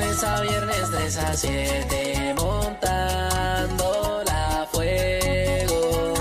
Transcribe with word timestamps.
lunes 0.00 0.24
a 0.24 0.40
viernes 0.40 0.90
3 0.90 1.16
a 1.18 1.36
7 1.36 2.34
montando 2.36 4.22
la 4.24 4.66
fuego. 4.70 6.14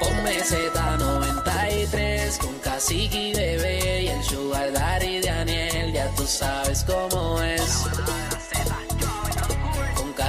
Ponme 0.00 0.38
Z93 0.40 2.38
con 2.38 2.58
cacique 2.60 3.30
y 3.30 3.34
bebé 3.34 4.02
y 4.02 4.08
el 4.08 4.22
sugar 4.22 4.72
daddy 4.72 5.20
de 5.20 5.30
Aniel, 5.30 5.92
ya 5.92 6.08
tú 6.10 6.24
sabes 6.26 6.84
cómo 6.84 7.42
es. 7.42 7.84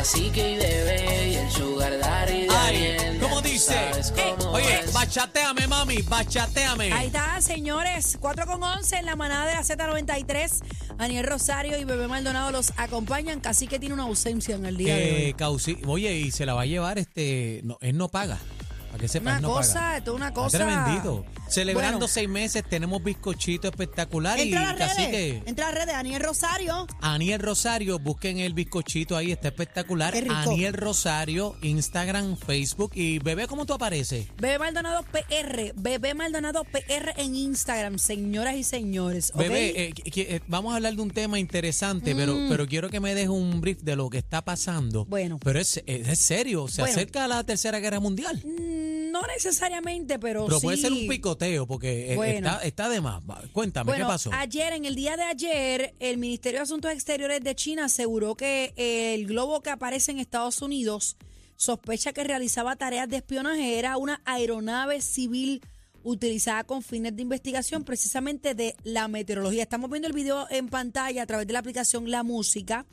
Cacique 0.06 0.52
y 0.52 0.58
bebé 0.58 1.30
y 1.32 1.36
el 1.36 1.50
sugar 1.50 1.98
daddy 2.00 2.42
de 2.42 2.56
Ay, 2.56 3.18
¿cómo 3.20 3.42
tú 3.42 3.48
dice? 3.50 3.74
sabes 3.74 4.14
Eh, 4.16 4.36
cómo 4.38 4.52
oye, 4.52 4.82
es. 4.82 4.94
bachateame, 4.94 5.66
mami, 5.66 6.04
bachateame. 6.04 6.94
Ahí 6.94 7.08
está, 7.08 7.42
señores. 7.42 8.16
4 8.22 8.46
con 8.46 8.62
11 8.62 8.98
en 8.98 9.08
la 9.08 9.16
manada 9.16 9.48
de 9.48 9.56
la 9.56 9.64
Z93. 9.64 10.62
Aniel 11.00 11.26
Rosario 11.26 11.80
y 11.80 11.86
Bebé 11.86 12.08
Maldonado 12.08 12.52
los 12.52 12.72
acompañan. 12.78 13.40
Casi 13.40 13.66
que 13.68 13.80
tiene 13.80 13.96
una 13.96 14.04
ausencia 14.04 14.54
en 14.56 14.68
el 14.68 14.78
día 14.78 14.94
de 14.96 15.10
Eh, 15.22 15.26
hoy. 15.26 15.34
Causi- 15.34 15.82
oye, 15.88 16.14
y 16.20 16.30
se 16.30 16.46
la 16.46 16.54
va 16.54 16.62
a 16.62 16.66
llevar, 16.68 17.00
este, 17.00 17.62
no, 17.64 17.80
él 17.82 17.98
no 17.98 18.08
paga. 18.08 18.38
Para 18.92 19.00
que 19.02 19.08
sepa, 19.08 19.32
Una 19.32 19.36
él 19.38 19.42
no 19.42 19.50
cosa, 19.54 19.74
paga. 19.74 19.98
esto 19.98 20.12
es 20.12 20.18
una 20.18 20.34
cosa. 20.36 20.58
tremendito. 20.60 21.26
Celebrando 21.50 22.00
Bueno. 22.00 22.08
seis 22.08 22.28
meses, 22.28 22.64
tenemos 22.68 23.04
bizcochito 23.04 23.68
espectacular 23.68 24.40
y 24.40 24.54
a 24.54 24.62
las 24.62 24.76
casi 24.76 25.06
redes. 25.06 25.44
que 25.44 25.50
Entra 25.50 25.68
a 25.68 25.72
las 25.72 25.80
redes. 25.86 25.96
Aniel 25.96 26.22
Rosario. 26.22 26.88
Aniel 27.02 27.40
Rosario, 27.40 28.00
busquen 28.00 28.40
el 28.40 28.54
bizcochito 28.54 29.16
ahí, 29.16 29.32
está 29.32 29.50
espectacular. 29.50 30.14
Aniel 30.30 30.74
Rosario, 30.74 31.56
Instagram, 31.62 32.36
Facebook 32.38 32.92
y 32.96 33.20
bebé, 33.20 33.48
¿cómo 33.48 33.66
tú 33.66 33.74
apareces? 33.74 34.28
Bebé 34.38 34.60
Maldonado 34.60 35.04
PR. 35.04 35.74
Bebé 35.76 36.14
Maldonado 36.14 36.64
PR 36.66 37.14
en 37.18 37.36
Instagram, 37.36 38.00
señoras 38.00 38.56
y 38.56 38.64
señores. 38.64 39.32
¿ok? 39.34 39.40
Bebé, 39.42 39.84
eh, 39.90 39.94
eh, 40.06 40.40
vamos 40.48 40.74
a 40.74 40.78
hablar 40.78 40.96
de 40.96 41.02
un 41.02 41.12
tema 41.12 41.40
interesante, 41.40 42.16
pero, 42.16 42.36
pero 42.50 42.68
quiero 42.68 42.90
que 42.90 43.00
me 43.00 43.14
dejes 43.14 43.30
un 43.30 43.62
brief 43.62 43.82
de 43.82 43.96
lo 43.96 44.10
que 44.10 44.18
está 44.18 44.44
pasando. 44.44 45.06
Mm. 45.06 45.10
Bueno. 45.10 45.40
Pero 45.44 45.60
es, 45.60 45.82
es, 45.86 46.08
es 46.08 46.20
serio, 46.20 46.68
se 46.68 46.82
Bueno. 46.82 46.96
acerca 46.96 47.26
a 47.26 47.28
la 47.28 47.44
Tercera 47.44 47.80
Guerra 47.80 48.00
Mundial. 48.00 48.42
Mm, 48.44 48.85
No 49.16 49.26
necesariamente, 49.28 50.20
pero, 50.20 50.46
Pero 50.46 50.60
sí. 50.60 50.66
puede 50.66 50.78
ser 50.78 50.92
un 50.92 51.08
picoteo, 51.08 51.66
porque 51.66 52.12
eh, 52.12 52.16
Bueno. 52.18 52.50
está, 52.50 52.64
está 52.66 52.90
de 52.90 53.00
más. 53.00 53.24
Cuéntame, 53.54 53.92
Bueno, 53.92 54.06
¿qué 54.06 54.12
pasó? 54.12 54.30
ayer, 54.34 54.74
en 54.74 54.84
el 54.84 54.94
día 54.96 55.16
de 55.16 55.24
ayer, 55.24 55.96
el 56.00 56.18
Ministerio 56.18 56.60
de 56.60 56.64
Asuntos 56.64 56.92
Exteriores 56.92 57.40
de 57.42 57.56
China 57.56 57.86
aseguró 57.86 58.36
que 58.36 58.74
el 58.76 59.26
globo 59.26 59.62
que 59.62 59.70
aparece 59.70 60.12
en 60.12 60.20
Estados 60.20 60.62
Unidos 60.62 61.16
sospecha 61.56 62.12
que 62.12 62.26
realizaba 62.26 62.76
tareas 62.76 63.08
de 63.08 63.16
espionaje 63.18 63.80
era 63.80 63.96
una 63.96 64.22
aeronave 64.26 65.00
civil 65.00 65.62
utilizada 66.04 66.66
con 66.66 66.84
fines 66.84 67.16
de 67.16 67.22
investigación 67.22 67.86
precisamente 67.86 68.54
de 68.54 68.76
la 68.84 69.08
meteorología. 69.08 69.64
Estamos 69.64 69.90
viendo 69.90 70.08
el 70.10 70.14
video 70.14 70.46
en 70.50 70.68
pantalla 70.68 71.24
a 71.24 71.26
través 71.26 71.48
de 71.48 71.54
la 71.54 71.60
aplicación 71.60 72.12
La 72.12 72.24
Música 72.24 72.86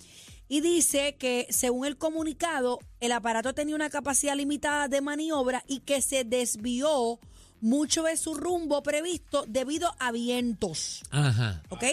y 0.49 0.61
dice 0.61 1.17
que 1.19 1.47
según 1.51 1.87
el 1.87 1.97
comunicado 1.97 2.79
el 3.01 3.13
aparato 3.13 3.55
tenía 3.55 3.75
una 3.75 3.91
capacidad 3.91 4.37
limitada 4.37 4.89
de 4.89 5.01
maniobra 5.01 5.65
y 5.67 5.81
que 5.81 6.03
se 6.03 6.25
desvió 6.25 7.19
mucho 7.61 8.03
de 8.03 8.17
su 8.17 8.35
rumbo 8.35 8.83
previsto 8.83 9.45
debido 9.47 9.95
a 9.99 10.13
vientos. 10.13 11.03
Ajá. 11.11 11.63
¿Ok? 11.71 11.85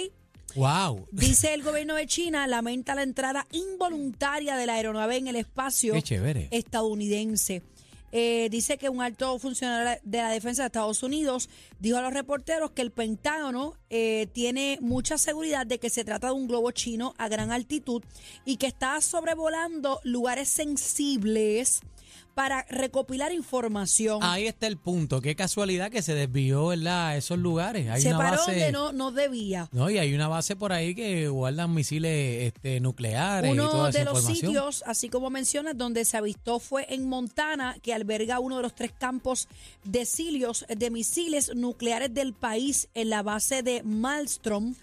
Wow. 0.56 1.08
Dice 1.11 1.53
el 1.53 1.64
gobierno 1.64 1.95
de 1.95 2.08
China, 2.08 2.47
lamenta 2.47 2.95
la 2.95 3.03
entrada 3.03 3.45
involuntaria 3.52 4.56
de 4.56 4.66
la 4.66 4.73
aeronave 4.73 5.17
en 5.17 5.28
el 5.28 5.36
espacio 5.36 5.94
Qué 5.94 6.47
estadounidense. 6.52 7.61
Eh, 8.12 8.48
dice 8.50 8.78
que 8.78 8.90
un 8.90 9.02
alto 9.02 9.38
funcionario 9.40 10.02
de 10.04 10.18
la 10.18 10.32
defensa 10.32 10.64
de 10.64 10.68
Estados 10.68 11.04
Unidos 11.04 11.50
dijo 11.80 11.98
a 11.98 12.02
los 12.02 12.14
reporteros 12.14 12.72
que 12.72 12.82
el 12.82 12.92
Pentágono 12.92 13.76
eh, 13.90 14.28
tiene 14.34 14.78
mucha 14.82 15.18
seguridad 15.18 15.66
de 15.66 15.80
que 15.80 15.90
se 15.90 16.04
trata 16.04 16.28
de 16.28 16.34
un 16.34 16.48
globo 16.48 16.72
chino 16.72 17.14
a 17.18 17.28
gran 17.28 17.52
altitud 17.52 18.04
y 18.46 18.58
que 18.58 18.68
está 18.68 19.00
sobrevolando 19.02 20.00
lugares 20.04 20.50
sensibles 20.50 21.82
para 22.40 22.66
recopilar 22.70 23.34
información. 23.34 24.20
Ahí 24.23 24.48
está 24.48 24.66
el 24.68 24.78
punto. 24.78 25.20
Qué 25.20 25.36
casualidad 25.36 25.91
que 25.91 26.02
se 26.02 26.13
desvió, 26.13 26.68
¿verdad? 26.68 27.08
A 27.08 27.18
esos 27.18 27.38
lugares. 27.38 27.90
Hay 27.90 28.02
se 28.02 28.08
una 28.12 28.18
paró 28.18 28.38
base. 28.38 28.52
donde 28.52 28.72
no, 28.72 28.94
no 28.94 29.12
debía. 29.12 29.68
No, 29.74 29.90
y 29.90 29.97
hay 29.97 30.13
una 30.13 30.30
base 30.30 30.56
por 30.56 30.72
ahí 30.72 30.96
que 30.96 31.28
guardan 31.28 31.74
misiles 31.74 32.44
este, 32.47 32.80
nucleares 32.80 33.50
y 33.50 33.53
Uno 33.53 33.69
toda 33.69 33.90
esa 33.90 34.00
de 34.00 34.06
los 34.06 34.19
información. 34.19 34.52
sitios, 34.53 34.84
así 34.88 35.09
como 35.09 35.30
mencionas, 35.30 35.78
donde 35.78 36.06
se 36.06 36.16
avistó 36.16 36.59
fue 36.59 36.86
en 36.88 37.09
Montana, 37.09 37.75
que 37.84 37.94
alberga 37.94 38.40
uno 38.40 38.56
de 38.56 38.63
los 38.63 38.74
tres 38.74 38.94
campos 38.97 39.50
de 39.84 40.06
silios 40.06 40.66
de 40.69 40.90
misiles 40.92 41.53
nucleares 41.53 42.13
del 42.13 42.31
país 42.31 42.88
en 42.94 43.09
la 43.09 43.22
base 43.22 43.63
de 43.63 43.84
Malmstrom 43.84 44.75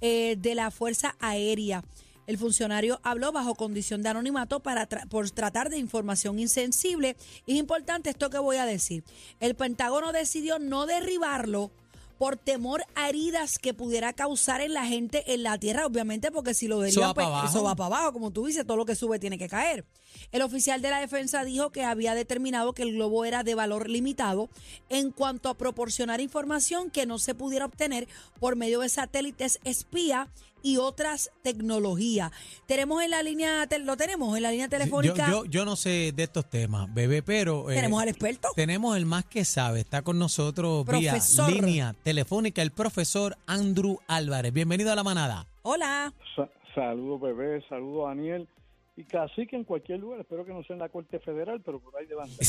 eh, 0.00 0.34
de 0.36 0.56
la 0.56 0.72
Fuerza 0.72 1.14
Aérea. 1.20 1.84
El 2.26 2.38
funcionario 2.38 3.00
habló 3.02 3.32
bajo 3.32 3.54
condición 3.54 4.02
de 4.02 4.08
anonimato 4.08 4.60
para 4.60 4.88
tra- 4.88 5.06
por 5.08 5.30
tratar 5.30 5.70
de 5.70 5.78
información 5.78 6.38
insensible. 6.38 7.16
Es 7.46 7.54
importante 7.56 8.10
esto 8.10 8.30
que 8.30 8.38
voy 8.38 8.56
a 8.56 8.64
decir. 8.66 9.04
El 9.40 9.54
Pentágono 9.54 10.12
decidió 10.12 10.58
no 10.58 10.86
derribarlo 10.86 11.70
por 12.18 12.36
temor 12.36 12.84
a 12.94 13.08
heridas 13.08 13.58
que 13.58 13.74
pudiera 13.74 14.12
causar 14.12 14.60
en 14.60 14.72
la 14.72 14.86
gente 14.86 15.34
en 15.34 15.42
la 15.42 15.58
tierra, 15.58 15.84
obviamente, 15.84 16.30
porque 16.30 16.54
si 16.54 16.68
lo 16.68 16.76
Eso 16.84 17.00
derriban, 17.00 17.26
va 17.26 17.40
pues, 17.42 17.50
eso 17.50 17.64
va 17.64 17.74
para 17.74 17.96
abajo, 17.96 18.12
como 18.12 18.30
tú 18.30 18.46
dices, 18.46 18.64
todo 18.64 18.76
lo 18.76 18.84
que 18.86 18.94
sube 18.94 19.18
tiene 19.18 19.36
que 19.36 19.48
caer. 19.48 19.84
El 20.30 20.42
oficial 20.42 20.80
de 20.80 20.90
la 20.90 21.00
defensa 21.00 21.42
dijo 21.44 21.70
que 21.70 21.82
había 21.82 22.14
determinado 22.14 22.72
que 22.72 22.84
el 22.84 22.92
globo 22.94 23.24
era 23.24 23.42
de 23.42 23.56
valor 23.56 23.90
limitado 23.90 24.48
en 24.90 25.10
cuanto 25.10 25.48
a 25.48 25.54
proporcionar 25.58 26.20
información 26.20 26.88
que 26.88 27.04
no 27.04 27.18
se 27.18 27.34
pudiera 27.34 27.66
obtener 27.66 28.06
por 28.38 28.54
medio 28.54 28.80
de 28.80 28.88
satélites 28.88 29.58
espía 29.64 30.28
y 30.64 30.78
otras 30.78 31.30
tecnologías. 31.42 32.32
Tenemos 32.66 33.02
en 33.02 33.10
la 33.10 33.22
línea, 33.22 33.68
lo 33.82 33.96
tenemos 33.96 34.36
en 34.36 34.42
la 34.42 34.50
línea 34.50 34.68
telefónica. 34.68 35.30
Yo, 35.30 35.44
yo, 35.44 35.50
yo 35.50 35.64
no 35.64 35.76
sé 35.76 36.10
de 36.16 36.22
estos 36.24 36.48
temas, 36.50 36.92
bebé, 36.92 37.22
pero. 37.22 37.70
eh, 37.70 37.74
Tenemos 37.76 38.02
al 38.02 38.08
experto. 38.08 38.48
Tenemos 38.56 38.96
el 38.96 39.04
más 39.06 39.24
que 39.26 39.44
sabe. 39.44 39.80
Está 39.80 40.02
con 40.02 40.18
nosotros 40.18 40.84
Profesor. 40.86 41.52
vía 41.52 41.60
línea 41.62 41.94
telefónica 42.02 42.62
el 42.62 42.72
profesor 42.72 43.36
Andrew 43.46 43.98
Álvarez. 44.08 44.52
Bienvenido 44.52 44.90
a 44.90 44.94
la 44.96 45.04
manada. 45.04 45.46
Hola. 45.62 46.12
Sa- 46.34 46.48
saludos, 46.74 47.20
bebé, 47.20 47.62
saludos, 47.68 48.08
Daniel. 48.08 48.48
Y 48.96 49.04
casi 49.04 49.46
que 49.46 49.56
en 49.56 49.64
cualquier 49.64 49.98
lugar, 50.00 50.20
espero 50.20 50.44
que 50.46 50.52
no 50.52 50.62
sea 50.64 50.74
en 50.74 50.80
la 50.80 50.88
Corte 50.88 51.18
Federal, 51.18 51.60
pero 51.64 51.80
por 51.80 51.94
ahí 51.96 52.06
delante. 52.06 52.36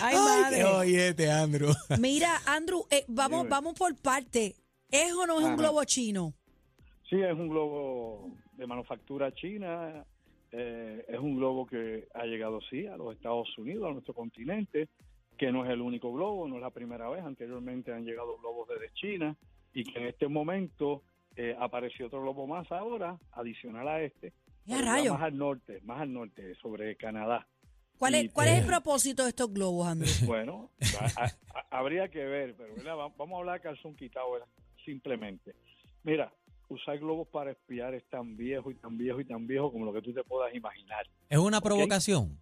Ay, 0.00 0.14
madre. 0.16 0.56
qué 0.58 0.64
oyete, 0.64 1.30
Andrew. 1.30 1.72
Mira, 1.98 2.40
Andrew, 2.46 2.86
eh, 2.90 3.04
vamos, 3.08 3.48
vamos 3.48 3.74
por 3.74 3.94
parte. 3.96 4.54
¿Es 4.90 5.12
o 5.12 5.26
no 5.26 5.40
es 5.40 5.46
un 5.46 5.56
globo 5.56 5.84
chino? 5.84 6.32
Sí, 7.08 7.20
es 7.20 7.32
un 7.32 7.48
globo 7.48 8.30
de 8.56 8.66
manufactura 8.66 9.32
china, 9.32 10.04
eh, 10.52 11.04
es 11.08 11.18
un 11.18 11.36
globo 11.36 11.66
que 11.66 12.08
ha 12.14 12.24
llegado, 12.24 12.60
sí, 12.70 12.86
a 12.86 12.96
los 12.96 13.14
Estados 13.14 13.48
Unidos, 13.58 13.88
a 13.88 13.92
nuestro 13.92 14.14
continente, 14.14 14.88
que 15.36 15.52
no 15.52 15.64
es 15.64 15.70
el 15.70 15.80
único 15.80 16.12
globo, 16.12 16.48
no 16.48 16.56
es 16.56 16.62
la 16.62 16.70
primera 16.70 17.08
vez, 17.08 17.22
anteriormente 17.24 17.92
han 17.92 18.04
llegado 18.04 18.38
globos 18.38 18.68
desde 18.68 18.92
China 18.94 19.36
y 19.74 19.84
que 19.84 19.98
en 19.98 20.06
este 20.06 20.28
momento 20.28 21.02
eh, 21.36 21.54
apareció 21.58 22.06
otro 22.06 22.22
globo 22.22 22.46
más 22.46 22.70
ahora, 22.72 23.18
adicional 23.32 23.86
a 23.88 24.00
este, 24.02 24.32
Ya, 24.64 24.80
rayo. 24.80 25.12
más 25.14 25.22
al 25.24 25.36
norte, 25.36 25.80
más 25.82 26.00
al 26.00 26.12
norte, 26.12 26.54
sobre 26.56 26.96
Canadá. 26.96 27.46
¿Cuál 27.98 28.14
es, 28.14 28.32
¿Cuál 28.32 28.48
es 28.48 28.58
el 28.60 28.66
propósito 28.66 29.22
de 29.24 29.30
estos 29.30 29.52
globos, 29.52 29.86
Andrew? 29.88 30.10
Bueno, 30.26 30.70
a- 31.00 31.22
a- 31.24 31.58
a- 31.58 31.78
habría 31.78 32.08
que 32.08 32.24
ver, 32.24 32.54
pero 32.56 32.74
vamos 33.16 33.32
a 33.36 33.38
hablar 33.38 33.60
calzón 33.60 33.94
quitado 33.96 34.32
¿verdad? 34.32 34.48
Simplemente. 34.86 35.54
Mira, 36.02 36.32
usar 36.68 36.98
globos 36.98 37.28
para 37.28 37.50
espiar 37.50 37.94
es 37.94 38.08
tan 38.08 38.36
viejo 38.36 38.70
y 38.70 38.76
tan 38.76 38.96
viejo 38.96 39.20
y 39.20 39.24
tan 39.26 39.46
viejo 39.46 39.70
como 39.70 39.84
lo 39.84 39.92
que 39.92 40.00
tú 40.00 40.14
te 40.14 40.24
puedas 40.24 40.54
imaginar. 40.54 41.06
Es 41.28 41.38
una 41.38 41.60
provocación. 41.60 42.38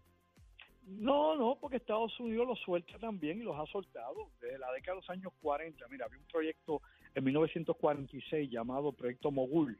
No, 0.87 1.35
no, 1.37 1.57
porque 1.59 1.79
Estados 1.79 2.19
Unidos 2.21 2.47
los 2.47 2.61
suelta 2.61 2.99
también 2.99 3.41
y 3.41 3.43
los 3.43 3.59
ha 3.59 3.65
soltado 3.73 4.29
desde 4.41 4.59
la 4.59 4.71
década 4.73 4.97
de 4.97 5.01
los 5.01 5.11
años 5.11 5.33
40. 5.41 5.89
Mira, 5.89 6.05
había 6.05 6.19
un 6.19 6.27
proyecto 6.27 6.83
en 7.15 7.25
1946 7.25 8.51
llamado 8.51 8.93
Proyecto 8.93 9.31
Mogul 9.31 9.79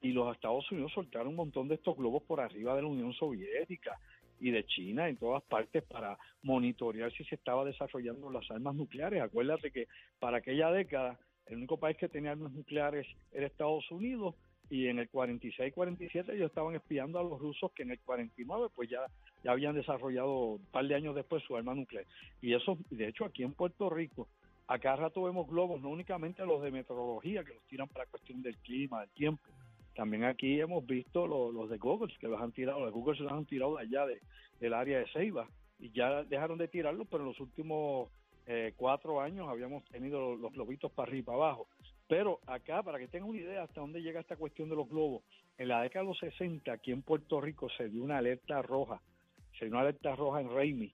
y 0.00 0.12
los 0.12 0.34
Estados 0.34 0.70
Unidos 0.72 0.92
soltaron 0.94 1.28
un 1.28 1.36
montón 1.36 1.68
de 1.68 1.74
estos 1.74 1.96
globos 1.96 2.22
por 2.22 2.40
arriba 2.40 2.74
de 2.74 2.82
la 2.82 2.88
Unión 2.88 3.12
Soviética 3.12 3.98
y 4.40 4.50
de 4.50 4.64
China 4.64 5.08
en 5.08 5.16
todas 5.16 5.42
partes 5.42 5.82
para 5.84 6.16
monitorear 6.42 7.12
si 7.12 7.24
se 7.24 7.34
estaba 7.34 7.64
desarrollando 7.64 8.30
las 8.30 8.50
armas 8.50 8.74
nucleares. 8.74 9.20
Acuérdate 9.20 9.70
que 9.70 9.88
para 10.18 10.38
aquella 10.38 10.70
década 10.70 11.18
el 11.48 11.56
único 11.56 11.76
país 11.76 11.96
que 11.96 12.08
tenía 12.08 12.32
armas 12.32 12.52
nucleares 12.52 13.06
era 13.32 13.46
Estados 13.46 13.90
Unidos 13.90 14.34
y 14.70 14.86
en 14.88 14.98
el 14.98 15.10
46-47 15.10 16.34
ellos 16.34 16.48
estaban 16.48 16.74
espiando 16.74 17.18
a 17.18 17.22
los 17.22 17.40
rusos 17.40 17.72
que 17.72 17.84
en 17.84 17.92
el 17.92 17.98
49 18.00 18.68
pues 18.74 18.90
ya 18.90 19.06
ya 19.42 19.52
habían 19.52 19.74
desarrollado 19.74 20.32
un 20.32 20.66
par 20.66 20.86
de 20.86 20.94
años 20.94 21.14
después 21.14 21.42
su 21.44 21.56
arma 21.56 21.74
nuclear. 21.74 22.04
Y 22.40 22.54
eso, 22.54 22.78
de 22.90 23.08
hecho, 23.08 23.24
aquí 23.24 23.42
en 23.42 23.52
Puerto 23.52 23.88
Rico, 23.90 24.28
a 24.66 24.78
cada 24.78 24.96
rato 24.96 25.22
vemos 25.22 25.48
globos, 25.48 25.80
no 25.80 25.88
únicamente 25.88 26.44
los 26.44 26.62
de 26.62 26.70
meteorología, 26.70 27.44
que 27.44 27.54
los 27.54 27.62
tiran 27.64 27.88
para 27.88 28.06
cuestión 28.06 28.42
del 28.42 28.56
clima, 28.58 29.00
del 29.00 29.10
tiempo. 29.10 29.42
También 29.94 30.24
aquí 30.24 30.60
hemos 30.60 30.86
visto 30.86 31.26
los, 31.26 31.52
los 31.54 31.70
de 31.70 31.78
Google, 31.78 32.14
que 32.20 32.28
los 32.28 32.40
han 32.40 32.52
tirado, 32.52 32.80
los 32.80 32.92
Google 32.92 33.16
se 33.16 33.22
los 33.22 33.32
han 33.32 33.46
tirado 33.46 33.76
de 33.76 33.82
allá 33.82 34.06
de, 34.06 34.20
del 34.60 34.74
área 34.74 34.98
de 34.98 35.06
Ceiba. 35.12 35.48
Y 35.80 35.90
ya 35.90 36.24
dejaron 36.24 36.58
de 36.58 36.68
tirarlos, 36.68 37.06
pero 37.08 37.22
en 37.22 37.28
los 37.28 37.40
últimos 37.40 38.10
eh, 38.50 38.72
cuatro 38.76 39.20
años 39.20 39.46
habíamos 39.46 39.84
tenido 39.84 40.34
los, 40.34 40.50
globitos 40.54 40.90
para 40.92 41.10
arriba 41.10 41.20
y 41.20 41.26
para 41.26 41.36
abajo. 41.36 41.68
Pero 42.08 42.40
acá, 42.46 42.82
para 42.82 42.98
que 42.98 43.06
tengan 43.06 43.28
una 43.28 43.40
idea 43.40 43.62
hasta 43.62 43.82
dónde 43.82 44.00
llega 44.00 44.20
esta 44.20 44.36
cuestión 44.36 44.70
de 44.70 44.76
los 44.76 44.88
globos, 44.88 45.22
en 45.58 45.68
la 45.68 45.82
década 45.82 46.04
de 46.04 46.08
los 46.08 46.18
60, 46.18 46.72
aquí 46.72 46.90
en 46.90 47.02
Puerto 47.02 47.42
Rico 47.42 47.68
se 47.76 47.90
dio 47.90 48.02
una 48.02 48.16
alerta 48.16 48.62
roja, 48.62 49.02
se 49.58 49.66
dio 49.66 49.74
una 49.74 49.82
alerta 49.82 50.16
roja 50.16 50.40
en 50.40 50.48
Raimi, 50.48 50.90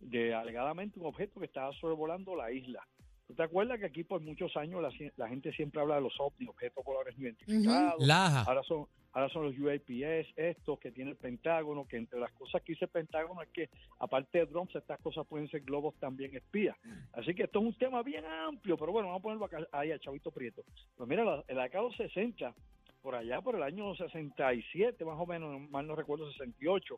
de 0.00 0.32
alegadamente 0.32 0.98
un 0.98 1.04
objeto 1.04 1.40
que 1.40 1.46
estaba 1.46 1.74
sobrevolando 1.74 2.34
la 2.34 2.50
isla. 2.50 2.88
¿Tú 3.26 3.34
te 3.34 3.42
acuerdas 3.42 3.78
que 3.78 3.86
aquí 3.86 4.04
por 4.04 4.20
muchos 4.20 4.54
años 4.56 4.82
la, 4.82 4.90
la 5.16 5.28
gente 5.28 5.50
siempre 5.52 5.80
habla 5.80 5.94
de 5.96 6.02
los 6.02 6.14
ovnis, 6.20 6.48
objetos 6.48 6.84
voladores 6.84 7.16
no 7.16 7.24
identificados? 7.24 8.06
Ahora 8.46 8.62
son, 8.64 8.86
ahora 9.12 9.28
son 9.30 9.44
los 9.44 9.58
UAPS, 9.58 10.28
estos 10.36 10.78
que 10.78 10.92
tiene 10.92 11.12
el 11.12 11.16
Pentágono, 11.16 11.86
que 11.88 11.96
entre 11.96 12.20
las 12.20 12.30
cosas 12.32 12.60
que 12.62 12.72
dice 12.74 12.84
el 12.84 12.90
Pentágono 12.90 13.40
es 13.40 13.48
que, 13.48 13.70
aparte 13.98 14.38
de 14.40 14.46
drones, 14.46 14.74
estas 14.76 15.00
cosas 15.00 15.26
pueden 15.26 15.48
ser 15.48 15.62
globos 15.62 15.94
también 15.98 16.36
espías. 16.36 16.76
Así 17.14 17.34
que 17.34 17.44
esto 17.44 17.60
es 17.60 17.64
un 17.64 17.74
tema 17.78 18.02
bien 18.02 18.26
amplio, 18.26 18.76
pero 18.76 18.92
bueno, 18.92 19.08
vamos 19.08 19.20
a 19.20 19.22
ponerlo 19.22 19.44
acá, 19.46 19.66
ahí 19.72 19.90
a 19.90 19.98
Chavito 19.98 20.30
Prieto. 20.30 20.62
Pues 20.96 21.08
mira, 21.08 21.24
la- 21.24 21.44
en 21.48 21.56
la 21.56 21.62
década 21.62 21.84
de 21.84 21.88
los 21.90 21.96
60, 21.96 22.54
por 23.00 23.14
allá 23.14 23.40
por 23.40 23.54
el 23.56 23.62
año 23.62 23.94
67, 23.96 25.02
más 25.04 25.18
o 25.18 25.24
menos, 25.26 25.60
mal 25.70 25.86
no 25.86 25.96
recuerdo, 25.96 26.30
68, 26.30 26.96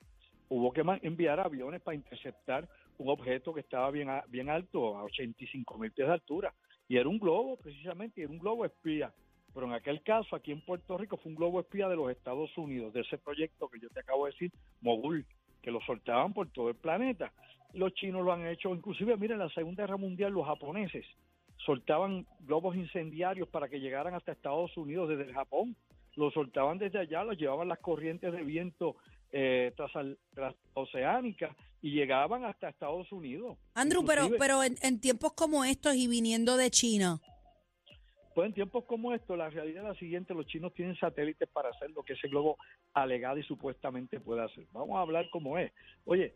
hubo 0.48 0.72
que 0.72 0.82
enviar 1.02 1.38
aviones 1.40 1.80
para 1.82 1.94
interceptar 1.94 2.68
un 2.98 3.08
objeto 3.08 3.52
que 3.52 3.60
estaba 3.60 3.90
bien, 3.90 4.08
bien 4.28 4.48
alto, 4.48 4.96
a 4.96 5.04
85 5.04 5.78
mil 5.78 5.92
pies 5.92 6.08
de 6.08 6.14
altura. 6.14 6.54
Y 6.88 6.96
era 6.96 7.08
un 7.08 7.18
globo, 7.18 7.56
precisamente, 7.56 8.20
y 8.20 8.24
era 8.24 8.32
un 8.32 8.38
globo 8.38 8.64
espía. 8.64 9.12
Pero 9.52 9.66
en 9.66 9.72
aquel 9.72 10.02
caso, 10.02 10.36
aquí 10.36 10.52
en 10.52 10.60
Puerto 10.60 10.98
Rico, 10.98 11.16
fue 11.16 11.30
un 11.30 11.36
globo 11.36 11.60
espía 11.60 11.88
de 11.88 11.96
los 11.96 12.10
Estados 12.10 12.56
Unidos, 12.56 12.92
de 12.92 13.00
ese 13.00 13.18
proyecto 13.18 13.68
que 13.68 13.80
yo 13.80 13.88
te 13.90 14.00
acabo 14.00 14.26
de 14.26 14.32
decir, 14.32 14.52
Mogul, 14.80 15.24
que 15.62 15.70
lo 15.70 15.80
soltaban 15.80 16.32
por 16.32 16.48
todo 16.50 16.68
el 16.68 16.76
planeta. 16.76 17.32
Los 17.72 17.94
chinos 17.94 18.24
lo 18.24 18.32
han 18.32 18.46
hecho, 18.46 18.74
inclusive, 18.74 19.16
miren, 19.16 19.40
en 19.40 19.46
la 19.46 19.54
Segunda 19.54 19.84
Guerra 19.84 19.96
Mundial, 19.96 20.32
los 20.32 20.46
japoneses 20.46 21.06
soltaban 21.64 22.26
globos 22.40 22.76
incendiarios 22.76 23.48
para 23.48 23.68
que 23.68 23.80
llegaran 23.80 24.14
hasta 24.14 24.32
Estados 24.32 24.76
Unidos 24.76 25.08
desde 25.08 25.24
el 25.24 25.34
Japón. 25.34 25.76
Los 26.14 26.32
soltaban 26.32 26.78
desde 26.78 26.98
allá, 26.98 27.24
los 27.24 27.36
llevaban 27.36 27.68
las 27.68 27.78
corrientes 27.78 28.32
de 28.32 28.42
viento 28.42 28.96
eh, 29.32 29.72
y 31.82 31.90
llegaban 31.92 32.44
hasta 32.44 32.68
Estados 32.68 33.10
Unidos. 33.12 33.58
Andrew, 33.74 34.04
pero, 34.04 34.22
Inclusive- 34.24 34.38
pero 34.38 34.62
en, 34.62 34.76
en 34.82 35.00
tiempos 35.00 35.32
como 35.34 35.64
estos 35.64 35.94
y 35.94 36.08
viniendo 36.08 36.56
de 36.56 36.70
China, 36.70 37.20
Pues 38.34 38.48
en 38.48 38.52
tiempos 38.54 38.84
como 38.84 39.14
estos, 39.14 39.38
la 39.38 39.48
realidad 39.48 39.84
es 39.84 39.88
la 39.94 39.98
siguiente, 39.98 40.34
los 40.34 40.46
chinos 40.46 40.74
tienen 40.74 40.94
satélites 40.96 41.48
para 41.48 41.70
hacer 41.70 41.90
lo 41.92 42.02
que 42.02 42.12
ese 42.12 42.28
globo 42.28 42.58
alegado 42.92 43.38
y 43.38 43.42
supuestamente 43.44 44.20
puede 44.20 44.42
hacer. 44.42 44.66
Vamos 44.72 44.96
a 44.96 45.00
hablar 45.00 45.30
como 45.30 45.56
es. 45.56 45.72
Oye, 46.04 46.34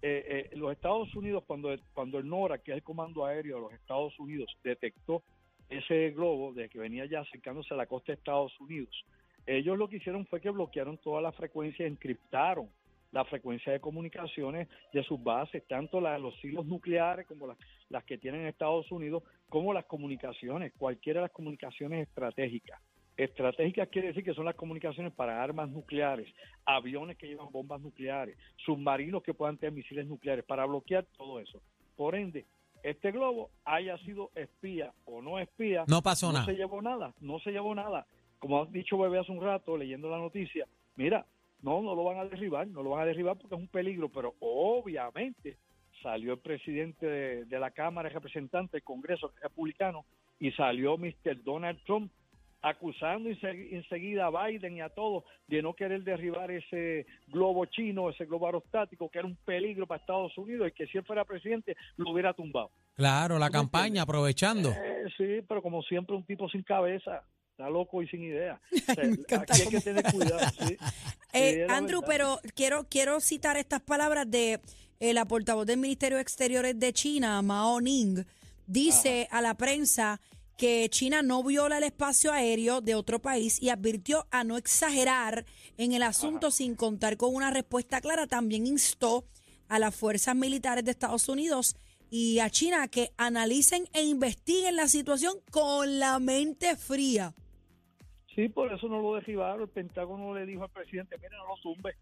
eh, 0.00 0.48
eh, 0.50 0.56
los 0.56 0.72
Estados 0.72 1.14
Unidos, 1.14 1.44
cuando, 1.46 1.68
cuando 1.92 2.18
el 2.18 2.26
NORA, 2.26 2.58
que 2.58 2.70
es 2.72 2.76
el 2.78 2.82
Comando 2.82 3.26
Aéreo 3.26 3.56
de 3.56 3.62
los 3.62 3.72
Estados 3.74 4.18
Unidos, 4.18 4.50
detectó 4.64 5.22
ese 5.68 6.10
globo 6.12 6.54
de 6.54 6.68
que 6.70 6.78
venía 6.78 7.04
ya 7.04 7.20
acercándose 7.20 7.74
a 7.74 7.76
la 7.76 7.86
costa 7.86 8.12
de 8.12 8.16
Estados 8.18 8.58
Unidos, 8.58 9.04
ellos 9.44 9.76
lo 9.76 9.88
que 9.88 9.96
hicieron 9.96 10.24
fue 10.26 10.40
que 10.40 10.48
bloquearon 10.50 10.96
toda 10.98 11.20
la 11.20 11.32
frecuencia, 11.32 11.86
encriptaron 11.86 12.70
la 13.12 13.24
frecuencia 13.24 13.72
de 13.72 13.80
comunicaciones 13.80 14.68
de 14.92 15.02
sus 15.04 15.22
bases, 15.22 15.62
tanto 15.68 16.00
la 16.00 16.14
de 16.14 16.18
los 16.18 16.34
silos 16.40 16.66
nucleares 16.66 17.26
como 17.26 17.46
las, 17.46 17.58
las 17.88 18.02
que 18.04 18.18
tienen 18.18 18.46
Estados 18.46 18.90
Unidos, 18.90 19.22
como 19.48 19.72
las 19.72 19.84
comunicaciones, 19.84 20.72
cualquiera 20.76 21.20
de 21.20 21.26
las 21.26 21.32
comunicaciones 21.32 22.08
estratégicas. 22.08 22.80
Estratégicas 23.16 23.88
quiere 23.90 24.08
decir 24.08 24.24
que 24.24 24.32
son 24.32 24.46
las 24.46 24.54
comunicaciones 24.54 25.12
para 25.12 25.42
armas 25.42 25.68
nucleares, 25.68 26.32
aviones 26.64 27.18
que 27.18 27.28
llevan 27.28 27.52
bombas 27.52 27.80
nucleares, 27.82 28.36
submarinos 28.64 29.22
que 29.22 29.34
puedan 29.34 29.58
tener 29.58 29.74
misiles 29.74 30.06
nucleares, 30.06 30.44
para 30.46 30.64
bloquear 30.64 31.04
todo 31.18 31.38
eso. 31.38 31.60
Por 31.94 32.14
ende, 32.14 32.46
este 32.82 33.12
globo 33.12 33.50
haya 33.66 33.98
sido 33.98 34.30
espía 34.34 34.92
o 35.04 35.20
no 35.20 35.38
espía, 35.38 35.84
No 35.86 36.02
pasó 36.02 36.28
no 36.28 36.32
nada. 36.32 36.46
se 36.46 36.54
llevó 36.54 36.80
nada, 36.80 37.12
no 37.20 37.38
se 37.40 37.50
llevó 37.52 37.74
nada. 37.74 38.06
Como 38.38 38.62
has 38.62 38.72
dicho 38.72 38.96
Bebé 38.98 39.18
hace 39.20 39.30
un 39.30 39.42
rato, 39.42 39.76
leyendo 39.76 40.08
la 40.08 40.18
noticia, 40.18 40.66
mira, 40.96 41.26
no, 41.62 41.80
no 41.82 41.94
lo 41.94 42.04
van 42.04 42.18
a 42.18 42.24
derribar, 42.24 42.66
no 42.68 42.82
lo 42.82 42.90
van 42.90 43.02
a 43.02 43.06
derribar 43.06 43.36
porque 43.38 43.54
es 43.54 43.60
un 43.60 43.68
peligro, 43.68 44.08
pero 44.08 44.34
obviamente 44.40 45.56
salió 46.02 46.32
el 46.32 46.38
presidente 46.40 47.06
de, 47.06 47.44
de 47.44 47.58
la 47.60 47.70
Cámara 47.70 48.08
de 48.08 48.14
Representantes 48.14 48.72
del 48.72 48.82
Congreso 48.82 49.32
republicano 49.40 50.04
y 50.40 50.50
salió 50.52 50.96
Mr. 50.98 51.42
Donald 51.44 51.78
Trump 51.84 52.10
acusando 52.60 53.28
ense- 53.28 53.68
enseguida 53.72 54.26
a 54.26 54.46
Biden 54.46 54.76
y 54.76 54.80
a 54.80 54.88
todos 54.88 55.24
de 55.48 55.62
no 55.62 55.74
querer 55.74 56.02
derribar 56.04 56.50
ese 56.50 57.06
globo 57.28 57.64
chino, 57.66 58.08
ese 58.10 58.24
globo 58.24 58.46
aerostático, 58.46 59.08
que 59.08 59.18
era 59.18 59.26
un 59.26 59.36
peligro 59.44 59.86
para 59.86 60.00
Estados 60.00 60.36
Unidos 60.38 60.68
y 60.68 60.72
que 60.72 60.86
si 60.86 60.98
él 60.98 61.04
fuera 61.04 61.24
presidente 61.24 61.76
lo 61.96 62.10
hubiera 62.10 62.32
tumbado. 62.32 62.70
Claro, 62.94 63.38
la 63.38 63.46
¿Tú 63.46 63.52
me 63.52 63.58
campaña, 63.58 64.02
aprovechando. 64.02 64.70
Eh, 64.70 65.04
sí, 65.16 65.44
pero 65.48 65.60
como 65.62 65.82
siempre 65.82 66.14
un 66.14 66.22
tipo 66.24 66.48
sin 66.48 66.62
cabeza, 66.62 67.22
está 67.62 67.70
loco 67.70 68.02
y 68.02 68.08
sin 68.08 68.22
idea. 68.24 68.60
O 68.72 68.94
sea, 68.94 69.40
aquí 69.40 69.62
hay 69.62 69.68
que 69.68 69.80
tener 69.80 70.04
cuidado. 70.12 70.38
Sí, 70.66 70.76
Eh, 71.32 71.66
Andrew, 71.68 72.00
verdad. 72.00 72.38
pero 72.40 72.52
quiero, 72.54 72.86
quiero 72.88 73.20
citar 73.20 73.56
estas 73.56 73.80
palabras 73.80 74.30
de 74.30 74.60
eh, 75.00 75.14
la 75.14 75.24
portavoz 75.24 75.66
del 75.66 75.78
Ministerio 75.78 76.16
de 76.18 76.22
Exteriores 76.22 76.78
de 76.78 76.92
China, 76.92 77.40
Mao 77.42 77.80
Ning. 77.80 78.24
Dice 78.66 79.28
a 79.30 79.40
la 79.40 79.54
prensa 79.54 80.20
que 80.58 80.88
China 80.90 81.22
no 81.22 81.42
viola 81.42 81.78
el 81.78 81.84
espacio 81.84 82.32
aéreo 82.32 82.80
de 82.80 82.94
otro 82.94 83.20
país 83.20 83.60
y 83.62 83.70
advirtió 83.70 84.26
a 84.30 84.44
no 84.44 84.56
exagerar 84.58 85.44
en 85.78 85.92
el 85.92 86.02
asunto 86.02 86.50
sin 86.50 86.74
contar 86.76 87.16
con 87.16 87.34
una 87.34 87.50
respuesta 87.50 88.00
clara. 88.00 88.26
También 88.26 88.66
instó 88.66 89.24
a 89.68 89.78
las 89.78 89.94
fuerzas 89.94 90.36
militares 90.36 90.84
de 90.84 90.90
Estados 90.90 91.28
Unidos 91.28 91.74
y 92.10 92.40
a 92.40 92.50
China 92.50 92.82
a 92.82 92.88
que 92.88 93.12
analicen 93.16 93.88
e 93.94 94.04
investiguen 94.04 94.76
la 94.76 94.86
situación 94.86 95.34
con 95.50 95.98
la 95.98 96.18
mente 96.18 96.76
fría. 96.76 97.34
Sí, 98.34 98.48
por 98.48 98.72
eso 98.72 98.88
no 98.88 99.00
lo 99.02 99.14
derribaron. 99.14 99.62
El 99.62 99.68
Pentágono 99.68 100.34
le 100.34 100.46
dijo 100.46 100.64
al 100.64 100.70
presidente, 100.70 101.16
mire, 101.18 101.36
no 101.36 101.46
lo 101.48 101.56
tumbe. 101.62 101.94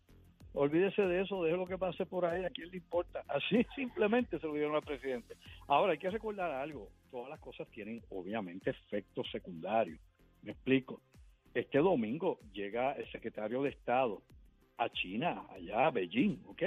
Olvídese 0.53 1.03
de 1.03 1.23
eso, 1.23 1.43
deje 1.45 1.57
lo 1.57 1.67
que 1.67 1.79
pase 1.79 2.07
por 2.07 2.25
ahí, 2.25 2.45
a 2.45 2.51
quién 2.51 2.71
le 2.71 2.77
importa. 2.79 3.23
Así 3.29 3.65
simplemente 3.77 4.39
se 4.39 4.47
lo 4.47 4.55
dieron 4.55 4.75
al 4.75 4.83
presidente. 4.83 5.37
Ahora, 5.69 5.93
hay 5.93 5.99
que 5.99 6.11
recordar 6.11 6.51
algo. 6.51 6.89
Todas 7.11 7.29
las 7.31 7.41
cosas 7.41 7.69
tienen, 7.69 8.03
obviamente, 8.11 8.71
efectos 8.71 9.29
secundarios. 9.31 9.99
Me 10.43 10.53
explico. 10.53 11.01
Este 11.55 11.79
domingo 11.79 12.39
llega 12.53 12.93
el 12.93 13.11
secretario 13.11 13.63
de 13.63 13.71
Estado 13.71 14.23
a 14.79 14.89
China, 14.91 15.45
allá 15.51 15.87
a 15.87 15.91
Beijing, 15.91 16.39
¿ok? 16.47 16.63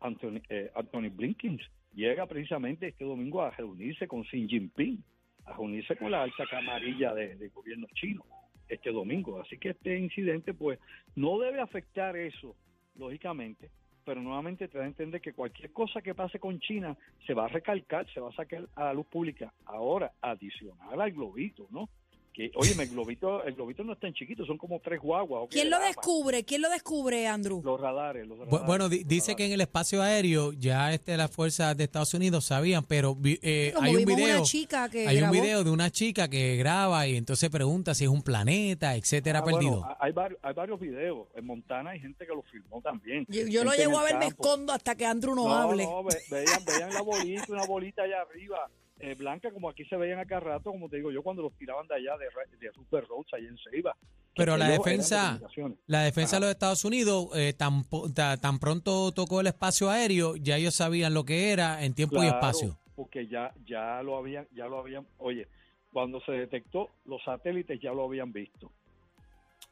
Anthony, 0.00 0.40
eh, 0.48 0.70
Anthony 0.76 1.10
Blinken 1.10 1.58
llega 1.92 2.24
precisamente 2.26 2.86
este 2.88 3.04
domingo 3.04 3.42
a 3.42 3.50
reunirse 3.50 4.06
con 4.06 4.22
Xi 4.22 4.46
Jinping, 4.48 5.02
a 5.44 5.52
reunirse 5.54 5.96
con 5.96 6.12
la 6.12 6.22
alta 6.22 6.44
camarilla 6.48 7.12
de- 7.14 7.34
del 7.34 7.50
gobierno 7.50 7.88
chino 7.94 8.24
este 8.68 8.90
domingo. 8.90 9.40
Así 9.40 9.58
que 9.58 9.70
este 9.70 9.98
incidente, 9.98 10.54
pues, 10.54 10.78
no 11.16 11.38
debe 11.38 11.60
afectar 11.60 12.16
eso, 12.16 12.54
lógicamente, 12.96 13.70
pero 14.04 14.22
nuevamente 14.22 14.68
te 14.68 14.78
da 14.78 14.84
a 14.84 14.88
entender 14.88 15.20
que 15.20 15.32
cualquier 15.32 15.72
cosa 15.72 16.00
que 16.00 16.14
pase 16.14 16.38
con 16.38 16.58
China 16.60 16.96
se 17.26 17.34
va 17.34 17.44
a 17.44 17.48
recalcar, 17.48 18.06
se 18.12 18.20
va 18.20 18.30
a 18.30 18.36
sacar 18.36 18.66
a 18.74 18.84
la 18.84 18.94
luz 18.94 19.06
pública. 19.06 19.52
Ahora, 19.66 20.12
adicional 20.20 21.00
al 21.00 21.12
globito, 21.12 21.66
¿no? 21.70 21.88
Que, 22.38 22.52
oye, 22.54 22.70
el 22.80 22.88
globito, 22.90 23.42
el 23.42 23.54
globito 23.56 23.82
no 23.82 23.94
es 23.94 23.98
tan 23.98 24.14
chiquito, 24.14 24.46
son 24.46 24.58
como 24.58 24.78
tres 24.78 25.00
guaguas. 25.00 25.48
¿Quién 25.50 25.70
lo 25.70 25.80
descubre? 25.80 26.44
¿Quién 26.44 26.62
lo 26.62 26.70
descubre, 26.70 27.26
Andrew? 27.26 27.60
Los 27.64 27.80
radares, 27.80 28.28
los 28.28 28.38
radares. 28.38 28.64
Bueno, 28.64 28.88
los 28.88 28.90
dice 29.08 29.34
que 29.34 29.44
en 29.46 29.50
el 29.50 29.60
espacio 29.60 30.00
aéreo 30.00 30.52
ya 30.52 30.92
este, 30.94 31.16
las 31.16 31.32
fuerzas 31.32 31.76
de 31.76 31.82
Estados 31.82 32.14
Unidos 32.14 32.44
sabían, 32.44 32.84
pero 32.84 33.16
vi- 33.16 33.40
eh, 33.42 33.74
hay 33.80 33.96
un 33.96 34.04
video. 34.04 34.36
una 34.36 34.42
chica 34.44 34.88
que 34.88 35.08
Hay 35.08 35.20
un 35.20 35.32
video 35.32 35.64
de 35.64 35.70
una 35.72 35.90
chica 35.90 36.28
que 36.28 36.54
graba 36.54 37.08
y 37.08 37.16
entonces 37.16 37.50
pregunta 37.50 37.92
si 37.92 38.04
es 38.04 38.10
un 38.10 38.22
planeta, 38.22 38.94
etcétera, 38.94 39.40
Ah, 39.40 39.42
bueno, 39.42 39.58
perdido. 39.58 39.96
hay, 39.98 40.12
varios, 40.12 40.38
hay 40.44 40.54
varios 40.54 40.78
videos. 40.78 41.26
En 41.34 41.44
Montana 41.44 41.90
hay 41.90 41.98
gente 41.98 42.24
que 42.24 42.32
lo 42.32 42.42
filmó 42.42 42.80
también. 42.82 43.26
Yo, 43.28 43.48
yo 43.48 43.64
lo 43.64 43.72
llevo 43.72 43.98
a 43.98 44.04
ver, 44.04 44.16
me 44.16 44.26
escondo 44.26 44.72
hasta 44.72 44.94
que 44.94 45.04
Andrew 45.04 45.34
no, 45.34 45.48
No, 45.48 45.54
hable. 45.56 45.84
no, 45.84 46.04
ve- 46.04 46.22
veían, 46.30 46.64
veían 46.64 46.94
la 46.94 47.02
bolita, 47.02 47.44
una 47.48 47.66
bolita 47.66 48.02
allá 48.04 48.22
arriba, 48.22 48.70
eh, 49.00 49.14
blanca, 49.14 49.52
como 49.52 49.68
aquí 49.68 49.84
se 49.84 49.96
veían 49.96 50.18
acá 50.18 50.40
rato, 50.40 50.70
como 50.70 50.88
te 50.88 50.96
digo 50.96 51.10
yo, 51.10 51.22
cuando 51.22 51.42
los 51.42 51.52
tiraban 51.54 51.86
de 51.86 51.94
allá, 51.94 52.16
de, 52.16 52.26
de 52.58 52.72
Super 52.72 53.04
Roads, 53.06 53.32
allá 53.34 53.48
en 53.48 53.58
Ceiba. 53.58 53.96
Pero 54.34 54.56
la 54.56 54.68
defensa, 54.68 55.40
la 55.86 56.02
defensa 56.02 56.36
de 56.36 56.40
los 56.40 56.50
Estados 56.50 56.84
Unidos, 56.84 57.28
eh, 57.34 57.52
tan, 57.54 57.82
tan 58.14 58.58
pronto 58.58 59.12
tocó 59.12 59.40
el 59.40 59.48
espacio 59.48 59.90
aéreo, 59.90 60.36
ya 60.36 60.56
ellos 60.56 60.74
sabían 60.74 61.14
lo 61.14 61.24
que 61.24 61.52
era 61.52 61.84
en 61.84 61.94
tiempo 61.94 62.22
y 62.22 62.26
espacio. 62.26 62.78
Porque 62.94 63.26
ya, 63.26 63.52
ya 63.64 64.02
lo 64.02 64.16
habían, 64.16 64.46
ya 64.52 64.66
lo 64.66 64.78
habían, 64.78 65.06
oye, 65.18 65.48
cuando 65.92 66.20
se 66.20 66.32
detectó, 66.32 66.90
los 67.04 67.22
satélites 67.24 67.80
ya 67.80 67.92
lo 67.92 68.04
habían 68.04 68.32
visto. 68.32 68.70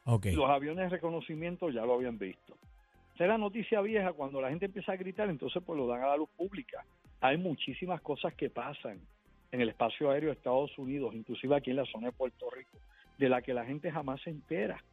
Ok. 0.05 0.27
Los 0.27 0.49
aviones 0.49 0.85
de 0.85 0.89
reconocimiento 0.89 1.69
ya 1.69 1.85
lo 1.85 1.95
habían 1.95 2.17
visto. 2.17 2.57
Esa 3.15 3.25
era 3.25 3.37
noticia 3.37 3.81
vieja, 3.81 4.13
cuando 4.13 4.41
la 4.41 4.49
gente 4.49 4.65
empieza 4.65 4.91
a 4.91 4.95
gritar, 4.95 5.29
entonces 5.29 5.61
pues 5.65 5.77
lo 5.77 5.87
dan 5.87 6.03
a 6.03 6.07
la 6.07 6.17
luz 6.17 6.29
pública. 6.37 6.85
Hay 7.19 7.37
muchísimas 7.37 7.99
cosas 8.01 8.33
que 8.35 8.49
pasan 8.49 9.01
en 9.51 9.61
el 9.61 9.69
espacio 9.69 10.11
aéreo 10.11 10.29
de 10.29 10.35
Estados 10.35 10.77
Unidos, 10.77 11.13
inclusive 11.15 11.55
aquí 11.55 11.71
en 11.71 11.77
la 11.77 11.85
zona 11.85 12.07
de 12.07 12.13
Puerto 12.13 12.49
Rico, 12.49 12.77
de 13.17 13.29
la 13.29 13.41
que 13.41 13.53
la 13.53 13.65
gente 13.65 13.91
jamás 13.91 14.21
se 14.21 14.29
entera. 14.29 14.83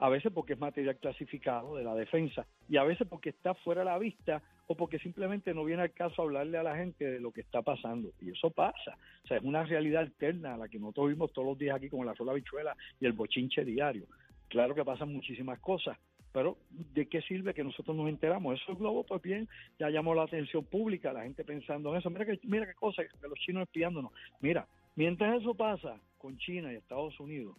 a 0.00 0.08
veces 0.08 0.30
porque 0.32 0.52
es 0.52 0.60
material 0.60 0.96
clasificado 0.96 1.74
de 1.74 1.82
la 1.82 1.92
defensa 1.96 2.46
y 2.68 2.76
a 2.76 2.84
veces 2.84 3.08
porque 3.08 3.30
está 3.30 3.54
fuera 3.54 3.80
de 3.80 3.86
la 3.86 3.98
vista 3.98 4.40
o 4.68 4.76
porque 4.76 5.00
simplemente 5.00 5.52
no 5.52 5.64
viene 5.64 5.82
al 5.82 5.92
caso 5.92 6.22
hablarle 6.22 6.56
a 6.56 6.62
la 6.62 6.76
gente 6.76 7.04
de 7.04 7.18
lo 7.18 7.32
que 7.32 7.40
está 7.40 7.62
pasando. 7.62 8.12
Y 8.20 8.30
eso 8.30 8.50
pasa. 8.50 8.96
O 9.24 9.26
sea, 9.26 9.38
es 9.38 9.42
una 9.42 9.64
realidad 9.64 10.02
alterna 10.02 10.54
a 10.54 10.58
la 10.58 10.68
que 10.68 10.78
nosotros 10.78 11.08
vivimos 11.08 11.32
todos 11.32 11.48
los 11.48 11.58
días 11.58 11.74
aquí 11.74 11.88
con 11.88 12.06
la 12.06 12.14
sola 12.14 12.32
bichuela 12.32 12.76
y 13.00 13.06
el 13.06 13.12
bochinche 13.12 13.64
diario. 13.64 14.06
Claro 14.48 14.74
que 14.74 14.84
pasan 14.84 15.12
muchísimas 15.12 15.58
cosas, 15.58 15.98
pero 16.38 16.56
¿de 16.70 17.08
qué 17.08 17.20
sirve 17.22 17.52
que 17.52 17.64
nosotros 17.64 17.96
nos 17.96 18.08
enteramos? 18.08 18.60
Eso 18.60 18.70
el 18.70 18.78
globo, 18.78 19.02
pues 19.02 19.20
bien, 19.20 19.48
ya 19.76 19.90
llamó 19.90 20.14
la 20.14 20.22
atención 20.22 20.64
pública, 20.64 21.12
la 21.12 21.24
gente 21.24 21.42
pensando 21.42 21.90
en 21.90 21.96
eso. 21.96 22.10
Mira 22.10 22.24
que, 22.26 22.38
mira 22.44 22.64
qué 22.64 22.74
cosa, 22.74 23.02
que 23.02 23.28
los 23.28 23.40
chinos 23.40 23.64
espiándonos. 23.64 24.12
Mira, 24.40 24.68
mientras 24.94 25.40
eso 25.40 25.52
pasa 25.56 26.00
con 26.16 26.38
China 26.38 26.72
y 26.72 26.76
Estados 26.76 27.18
Unidos, 27.18 27.56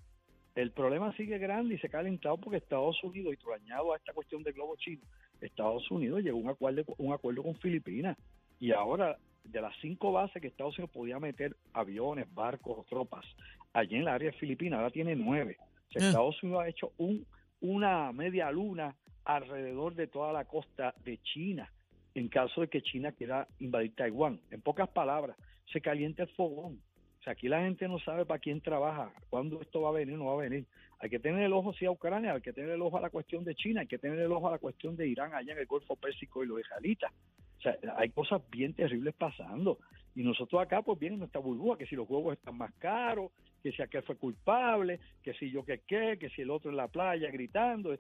el 0.55 0.71
problema 0.71 1.13
sigue 1.17 1.38
grande 1.39 1.75
y 1.75 1.77
se 1.79 1.88
ha 1.88 1.89
calentado 1.89 2.38
porque 2.38 2.55
Estados 2.55 3.03
Unidos, 3.03 3.36
y 3.36 3.65
añado 3.65 3.91
a 3.91 3.98
esta 3.98 4.13
cuestión 4.13 4.43
del 4.43 4.53
globo 4.53 4.77
chino, 4.77 5.01
Estados 5.41 5.91
Unidos 5.91 6.24
llegó 6.24 6.38
a 6.38 6.41
un 6.43 6.50
acuerdo, 6.50 6.86
un 7.00 7.12
acuerdo 7.12 7.43
con 7.43 7.55
Filipinas 7.55 8.17
y 8.62 8.71
ahora 8.71 9.17
de 9.43 9.59
las 9.59 9.75
cinco 9.81 10.13
bases 10.13 10.41
que 10.41 10.48
Estados 10.48 10.77
Unidos 10.77 10.93
podía 10.93 11.19
meter 11.19 11.53
aviones, 11.74 12.33
barcos 12.33 12.77
o 12.77 12.86
tropas 12.89 13.25
allí 13.74 13.98
en 13.98 14.05
la 14.05 14.13
área 14.13 14.31
de 14.31 14.38
Filipinas, 14.38 14.77
ahora 14.77 14.89
tiene 14.89 15.17
nueve. 15.17 15.57
O 15.59 15.91
sea, 15.91 16.01
Ah. 16.01 16.07
Estados 16.07 16.41
Unidos 16.43 16.62
ha 16.63 16.69
hecho 16.69 16.93
un, 16.98 17.25
una 17.61 18.11
media 18.11 18.51
luna 18.51 18.95
alrededor 19.25 19.95
de 19.95 20.07
toda 20.07 20.33
la 20.33 20.45
costa 20.45 20.93
de 21.03 21.17
China 21.19 21.71
en 22.15 22.27
caso 22.27 22.61
de 22.61 22.67
que 22.67 22.81
China 22.81 23.11
quiera 23.11 23.47
invadir 23.59 23.95
Taiwán. 23.95 24.39
En 24.51 24.61
pocas 24.61 24.89
palabras, 24.89 25.37
se 25.71 25.81
calienta 25.81 26.23
el 26.23 26.29
fogón. 26.29 26.81
O 27.19 27.23
sea, 27.23 27.33
aquí 27.33 27.47
la 27.47 27.61
gente 27.61 27.87
no 27.87 27.99
sabe 27.99 28.25
para 28.25 28.39
quién 28.39 28.61
trabaja, 28.61 29.11
cuándo 29.29 29.61
esto 29.61 29.81
va 29.81 29.89
a 29.89 29.93
venir 29.93 30.17
no 30.17 30.25
va 30.25 30.33
a 30.33 30.47
venir. 30.47 30.65
Hay 30.99 31.09
que 31.09 31.19
tener 31.19 31.43
el 31.43 31.53
ojo 31.53 31.73
sí 31.73 31.85
a 31.85 31.91
Ucrania, 31.91 32.33
hay 32.33 32.41
que 32.41 32.53
tener 32.53 32.71
el 32.71 32.81
ojo 32.81 32.97
a 32.97 33.01
la 33.01 33.09
cuestión 33.09 33.43
de 33.43 33.55
China, 33.55 33.81
hay 33.81 33.87
que 33.87 33.97
tener 33.97 34.19
el 34.19 34.31
ojo 34.31 34.47
a 34.47 34.51
la 34.51 34.57
cuestión 34.57 34.95
de 34.95 35.07
Irán 35.07 35.33
allá 35.33 35.53
en 35.53 35.59
el 35.59 35.65
Golfo 35.65 35.95
Pérsico 35.95 36.43
y 36.43 36.47
los 36.47 36.59
israelitas. 36.59 37.11
O 37.57 37.61
sea, 37.61 37.77
hay 37.97 38.09
cosas 38.09 38.41
bien 38.49 38.73
terribles 38.73 39.13
pasando. 39.15 39.79
Y 40.15 40.23
nosotros 40.23 40.61
acá, 40.61 40.81
pues 40.81 40.97
bien, 40.97 41.13
en 41.13 41.19
nuestra 41.19 41.41
burbuja, 41.41 41.77
que 41.77 41.85
si 41.85 41.95
los 41.95 42.09
huevos 42.09 42.33
están 42.33 42.57
más 42.57 42.73
caros, 42.75 43.31
que 43.61 43.71
si 43.71 43.81
aquel 43.81 44.03
fue 44.03 44.15
culpable, 44.15 44.99
que 45.23 45.33
si 45.33 45.51
yo 45.51 45.63
que 45.63 45.81
qué, 45.87 46.17
que 46.19 46.29
si 46.29 46.41
el 46.41 46.49
otro 46.49 46.71
en 46.71 46.77
la 46.77 46.87
playa 46.87 47.29
gritando. 47.31 47.95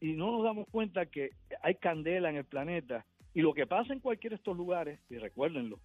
Y 0.00 0.12
no 0.12 0.32
nos 0.32 0.44
damos 0.44 0.66
cuenta 0.70 1.06
que 1.06 1.30
hay 1.62 1.74
candela 1.76 2.30
en 2.30 2.36
el 2.36 2.44
planeta. 2.44 3.04
Y 3.34 3.40
lo 3.40 3.52
que 3.54 3.66
pasa 3.66 3.92
en 3.92 4.00
cualquiera 4.00 4.34
de 4.34 4.38
estos 4.38 4.56
lugares, 4.56 5.00
y 5.10 5.18
recuérdenlo, 5.18 5.78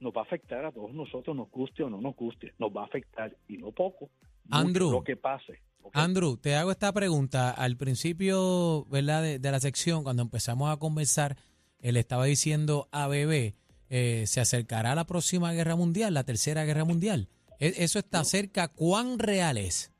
nos 0.00 0.12
va 0.12 0.22
a 0.22 0.24
afectar 0.24 0.64
a 0.64 0.72
todos 0.72 0.92
nosotros, 0.92 1.36
nos 1.36 1.50
guste 1.50 1.82
o 1.82 1.90
no 1.90 2.00
nos 2.00 2.16
guste, 2.16 2.52
nos 2.58 2.70
va 2.70 2.82
a 2.82 2.86
afectar 2.86 3.36
y 3.48 3.58
no 3.58 3.70
poco. 3.72 4.10
Andrew. 4.50 4.90
Lo 4.90 5.04
que 5.04 5.16
pase. 5.16 5.60
Andrew, 5.92 6.36
te 6.36 6.54
hago 6.54 6.70
esta 6.70 6.92
pregunta. 6.92 7.50
Al 7.50 7.76
principio, 7.76 8.84
¿verdad? 8.86 9.22
De, 9.22 9.38
de 9.38 9.50
la 9.50 9.60
sección, 9.60 10.02
cuando 10.02 10.22
empezamos 10.22 10.70
a 10.70 10.78
conversar, 10.78 11.36
él 11.80 11.96
estaba 11.96 12.24
diciendo 12.24 12.88
a 12.92 13.08
Bebé, 13.08 13.54
eh, 13.94 14.24
se 14.26 14.40
acercará 14.40 14.94
la 14.94 15.04
próxima 15.04 15.52
guerra 15.52 15.76
mundial, 15.76 16.14
la 16.14 16.24
tercera 16.24 16.64
guerra 16.64 16.84
mundial. 16.84 17.28
E- 17.58 17.74
¿Eso 17.84 17.98
está 17.98 18.24
cerca? 18.24 18.68
¿Cuán 18.68 19.18
real 19.18 19.58
es? 19.58 19.92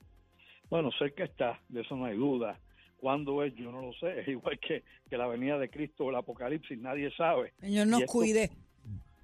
Bueno, 0.70 0.90
cerca 0.98 1.24
está, 1.24 1.60
de 1.68 1.82
eso 1.82 1.96
no 1.96 2.06
hay 2.06 2.16
duda. 2.16 2.58
¿Cuándo 2.96 3.42
es? 3.42 3.54
Yo 3.56 3.70
no 3.72 3.82
lo 3.82 3.92
sé. 3.94 4.20
Es 4.20 4.28
igual 4.28 4.58
que, 4.60 4.82
que 5.10 5.16
la 5.16 5.26
venida 5.26 5.58
de 5.58 5.68
Cristo 5.70 6.04
o 6.04 6.10
el 6.10 6.16
Apocalipsis, 6.16 6.78
nadie 6.78 7.10
sabe. 7.16 7.52
Señor, 7.60 7.86
nos 7.88 8.00
esto- 8.02 8.12
cuide. 8.12 8.50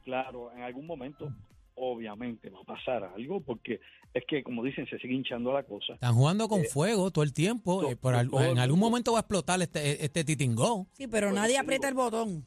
Claro, 0.05 0.51
en 0.53 0.63
algún 0.63 0.87
momento, 0.87 1.31
obviamente, 1.75 2.49
va 2.51 2.61
a 2.61 2.65
pasar 2.65 3.05
algo, 3.05 3.41
porque 3.41 3.79
es 4.15 4.25
que, 4.27 4.43
como 4.43 4.65
dicen, 4.65 4.87
se 4.89 4.99
sigue 4.99 5.15
hinchando 5.15 5.53
la 5.53 5.63
cosa. 5.63 5.93
Están 5.95 6.15
jugando 6.15 6.49
con 6.49 6.63
Eh, 6.63 6.65
fuego 6.65 7.11
todo 7.11 7.23
el 7.25 7.33
tiempo. 7.33 7.91
eh, 7.91 7.95
por 7.97 8.15
todo 8.29 8.43
en 8.45 8.59
algún 8.59 8.79
momento 8.81 9.13
va 9.13 9.19
a 9.19 9.21
explotar 9.21 9.61
este, 9.61 10.03
este 10.05 10.25
titingó. 10.25 10.87
Sí, 10.95 11.07
pero 11.07 11.29
Bueno, 11.29 11.43
nadie 11.43 11.59
aprieta 11.59 11.89
el 11.89 11.95
botón. 11.95 12.47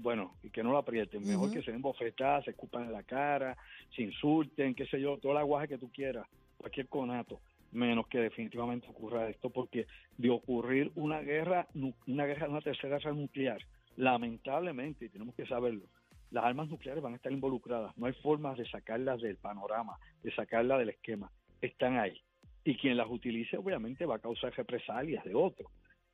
Bueno, 0.00 0.34
y 0.42 0.50
que 0.50 0.62
no 0.62 0.72
lo 0.72 0.78
aprieten. 0.78 1.26
Mejor 1.26 1.52
que 1.52 1.62
se 1.62 1.72
den 1.72 1.82
bofetadas, 1.82 2.44
se 2.44 2.50
escupan 2.52 2.84
en 2.84 2.92
la 2.92 3.02
cara, 3.02 3.56
se 3.94 4.02
insulten, 4.02 4.74
qué 4.74 4.86
sé 4.86 5.00
yo, 5.00 5.18
todo 5.18 5.32
el 5.32 5.38
aguaje 5.38 5.68
que 5.68 5.78
tú 5.78 5.90
quieras, 5.92 6.26
cualquier 6.56 6.88
conato. 6.88 7.40
Menos 7.72 8.08
que 8.08 8.18
definitivamente 8.18 8.88
ocurra 8.88 9.28
esto, 9.28 9.50
porque 9.50 9.86
de 10.16 10.30
ocurrir 10.30 10.90
una 10.94 11.20
guerra, 11.20 11.68
una 12.06 12.24
guerra, 12.24 12.48
una 12.48 12.60
tercera 12.62 12.98
guerra 12.98 13.12
nuclear, 13.12 13.60
lamentablemente, 13.96 15.04
y 15.04 15.08
tenemos 15.08 15.34
que 15.34 15.46
saberlo, 15.46 15.84
las 16.30 16.44
armas 16.44 16.68
nucleares 16.68 17.02
van 17.02 17.12
a 17.12 17.16
estar 17.16 17.30
involucradas. 17.30 17.96
No 17.98 18.06
hay 18.06 18.12
forma 18.14 18.54
de 18.54 18.68
sacarlas 18.68 19.20
del 19.20 19.36
panorama, 19.36 19.98
de 20.22 20.32
sacarlas 20.34 20.78
del 20.78 20.90
esquema. 20.90 21.30
Están 21.60 21.98
ahí. 21.98 22.20
Y 22.64 22.76
quien 22.76 22.96
las 22.96 23.08
utilice, 23.08 23.56
obviamente, 23.56 24.06
va 24.06 24.16
a 24.16 24.20
causar 24.20 24.52
represalias 24.54 25.24
de 25.24 25.34
otros. 25.34 25.70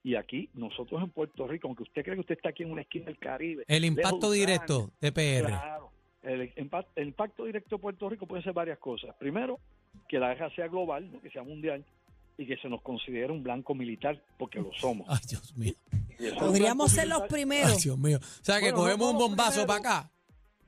Y 0.07 0.15
aquí, 0.15 0.49
nosotros 0.55 1.03
en 1.03 1.11
Puerto 1.11 1.49
Rico, 1.49 1.67
aunque 1.67 1.83
usted 1.83 2.05
cree 2.05 2.15
que 2.15 2.21
usted 2.21 2.37
está 2.37 2.51
aquí 2.51 2.63
en 2.63 2.71
una 2.71 2.83
esquina 2.83 3.07
del 3.07 3.19
Caribe, 3.19 3.65
El 3.67 3.85
impacto 3.85 4.31
directo 4.31 4.93
de 5.01 5.11
PR. 5.11 5.47
Claro. 5.49 5.91
El, 6.23 6.55
impa- 6.55 6.87
el 6.95 7.09
impacto 7.09 7.45
directo 7.45 7.75
de 7.75 7.83
Puerto 7.83 8.09
Rico 8.09 8.25
puede 8.25 8.41
ser 8.45 8.53
varias 8.53 8.79
cosas. 8.79 9.17
Primero, 9.19 9.59
que 10.09 10.21
la 10.21 10.29
guerra 10.33 10.49
sea 10.55 10.69
global, 10.69 11.11
¿no? 11.11 11.21
que 11.21 11.29
sea 11.31 11.43
mundial, 11.43 11.85
y 12.39 12.47
que 12.47 12.57
se 12.59 12.69
nos 12.69 12.83
considere 12.83 13.33
un 13.33 13.43
blanco 13.43 13.75
militar, 13.75 14.23
porque 14.39 14.61
lo 14.61 14.71
somos. 14.79 15.09
Ay, 15.11 15.19
Dios 15.29 15.57
mío. 15.57 15.75
Podríamos 16.39 16.93
ser 16.93 17.09
los 17.09 17.19
militar. 17.23 17.23
Ay, 17.23 17.29
primeros. 17.45 17.83
Dios 17.83 17.99
mío. 17.99 18.19
O 18.23 18.45
sea, 18.45 18.61
que 18.61 18.67
Bueno, 18.71 18.77
no, 18.77 18.83
cogemos 18.85 19.11
un 19.13 19.19
bombazo 19.19 19.67
para 19.67 19.79
acá. 19.81 20.11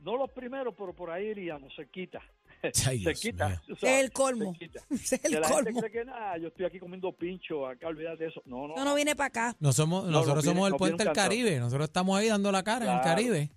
No 0.01 0.17
los 0.17 0.31
primeros, 0.33 0.75
pero 0.77 0.93
por 0.93 1.11
ahí 1.11 1.27
iríamos, 1.27 1.73
se 1.77 1.87
quita. 1.89 2.21
Ay, 2.87 3.05
se 3.05 3.15
quita. 3.15 3.63
o 3.71 3.77
sea, 3.77 4.01
el 4.01 4.11
colmo. 4.13 4.53
se 4.55 4.59
quita. 4.59 4.81
Es 4.91 5.11
Que 5.21 5.27
el 5.29 5.41
la 5.41 5.49
gente 5.49 5.65
colmo. 5.65 5.81
cree 5.81 5.93
que 5.93 6.05
nada, 6.05 6.39
yo 6.39 6.49
estoy 6.49 6.67
aquí 6.67 6.79
comiendo 6.79 7.13
pincho, 7.13 7.67
acá 7.67 7.89
olvídate 7.89 8.25
de 8.25 8.31
eso. 8.31 8.43
No, 8.47 8.67
no. 8.69 8.75
Eso 8.75 8.85
no 8.85 8.95
viene 8.95 9.15
para 9.17 9.27
acá. 9.29 9.57
No 9.61 9.73
somos, 9.73 10.05
No, 10.05 10.11
nosotros 10.11 10.45
viene- 10.45 10.57
somos 10.61 10.71
el 10.73 10.77
puente 10.77 11.05
del. 11.05 11.13
Caribe. 11.13 11.59
Nosotros 11.59 11.89
estamos 11.89 12.19
ahí 12.19 12.29
dando 12.29 12.51
la 12.53 12.63
cara 12.63 12.85
en 12.91 12.99
el. 12.99 13.03
Caribe. 13.05 13.51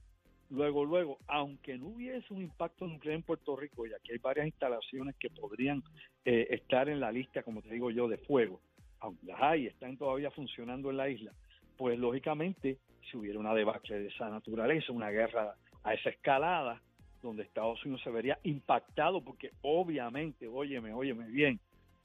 Luego, 0.49 0.83
luego, 0.83 1.17
aunque 1.27 1.77
no 1.77 1.87
hubiese 1.87 2.33
un 2.33 2.41
impacto 2.41 2.85
nuclear 2.85 3.15
en 3.15 3.23
Puerto 3.23 3.55
Rico, 3.55 3.85
y 3.87 3.93
aquí 3.93 4.11
hay 4.11 4.17
varias 4.17 4.47
instalaciones 4.47 5.15
que 5.17 5.29
podrían 5.29 5.81
eh, 6.25 6.47
estar 6.51 6.89
en 6.89 6.99
la 6.99 7.09
lista, 7.09 7.41
como 7.43 7.61
te 7.61 7.69
digo 7.73 7.89
yo, 7.89 8.09
de 8.09 8.17
fuego, 8.17 8.59
aunque 8.99 9.27
las 9.27 9.41
hay, 9.41 9.67
están 9.67 9.95
todavía 9.97 10.29
funcionando 10.31 10.89
en 10.89 10.97
la 10.97 11.07
isla, 11.07 11.31
pues 11.77 11.97
lógicamente, 11.97 12.79
si 13.09 13.15
hubiera 13.17 13.39
una 13.39 13.53
debacle 13.53 13.99
de 14.01 14.07
esa 14.09 14.29
naturaleza, 14.29 14.91
una 14.91 15.09
guerra 15.09 15.55
a 15.83 15.93
esa 15.93 16.09
escalada, 16.09 16.81
donde 17.21 17.43
Estados 17.43 17.83
Unidos 17.85 18.01
se 18.03 18.09
vería 18.11 18.37
impactado, 18.43 19.21
porque 19.23 19.51
obviamente, 19.61 20.47
óyeme, 20.47 20.93
óyeme 20.93 21.25
bien, 21.27 21.59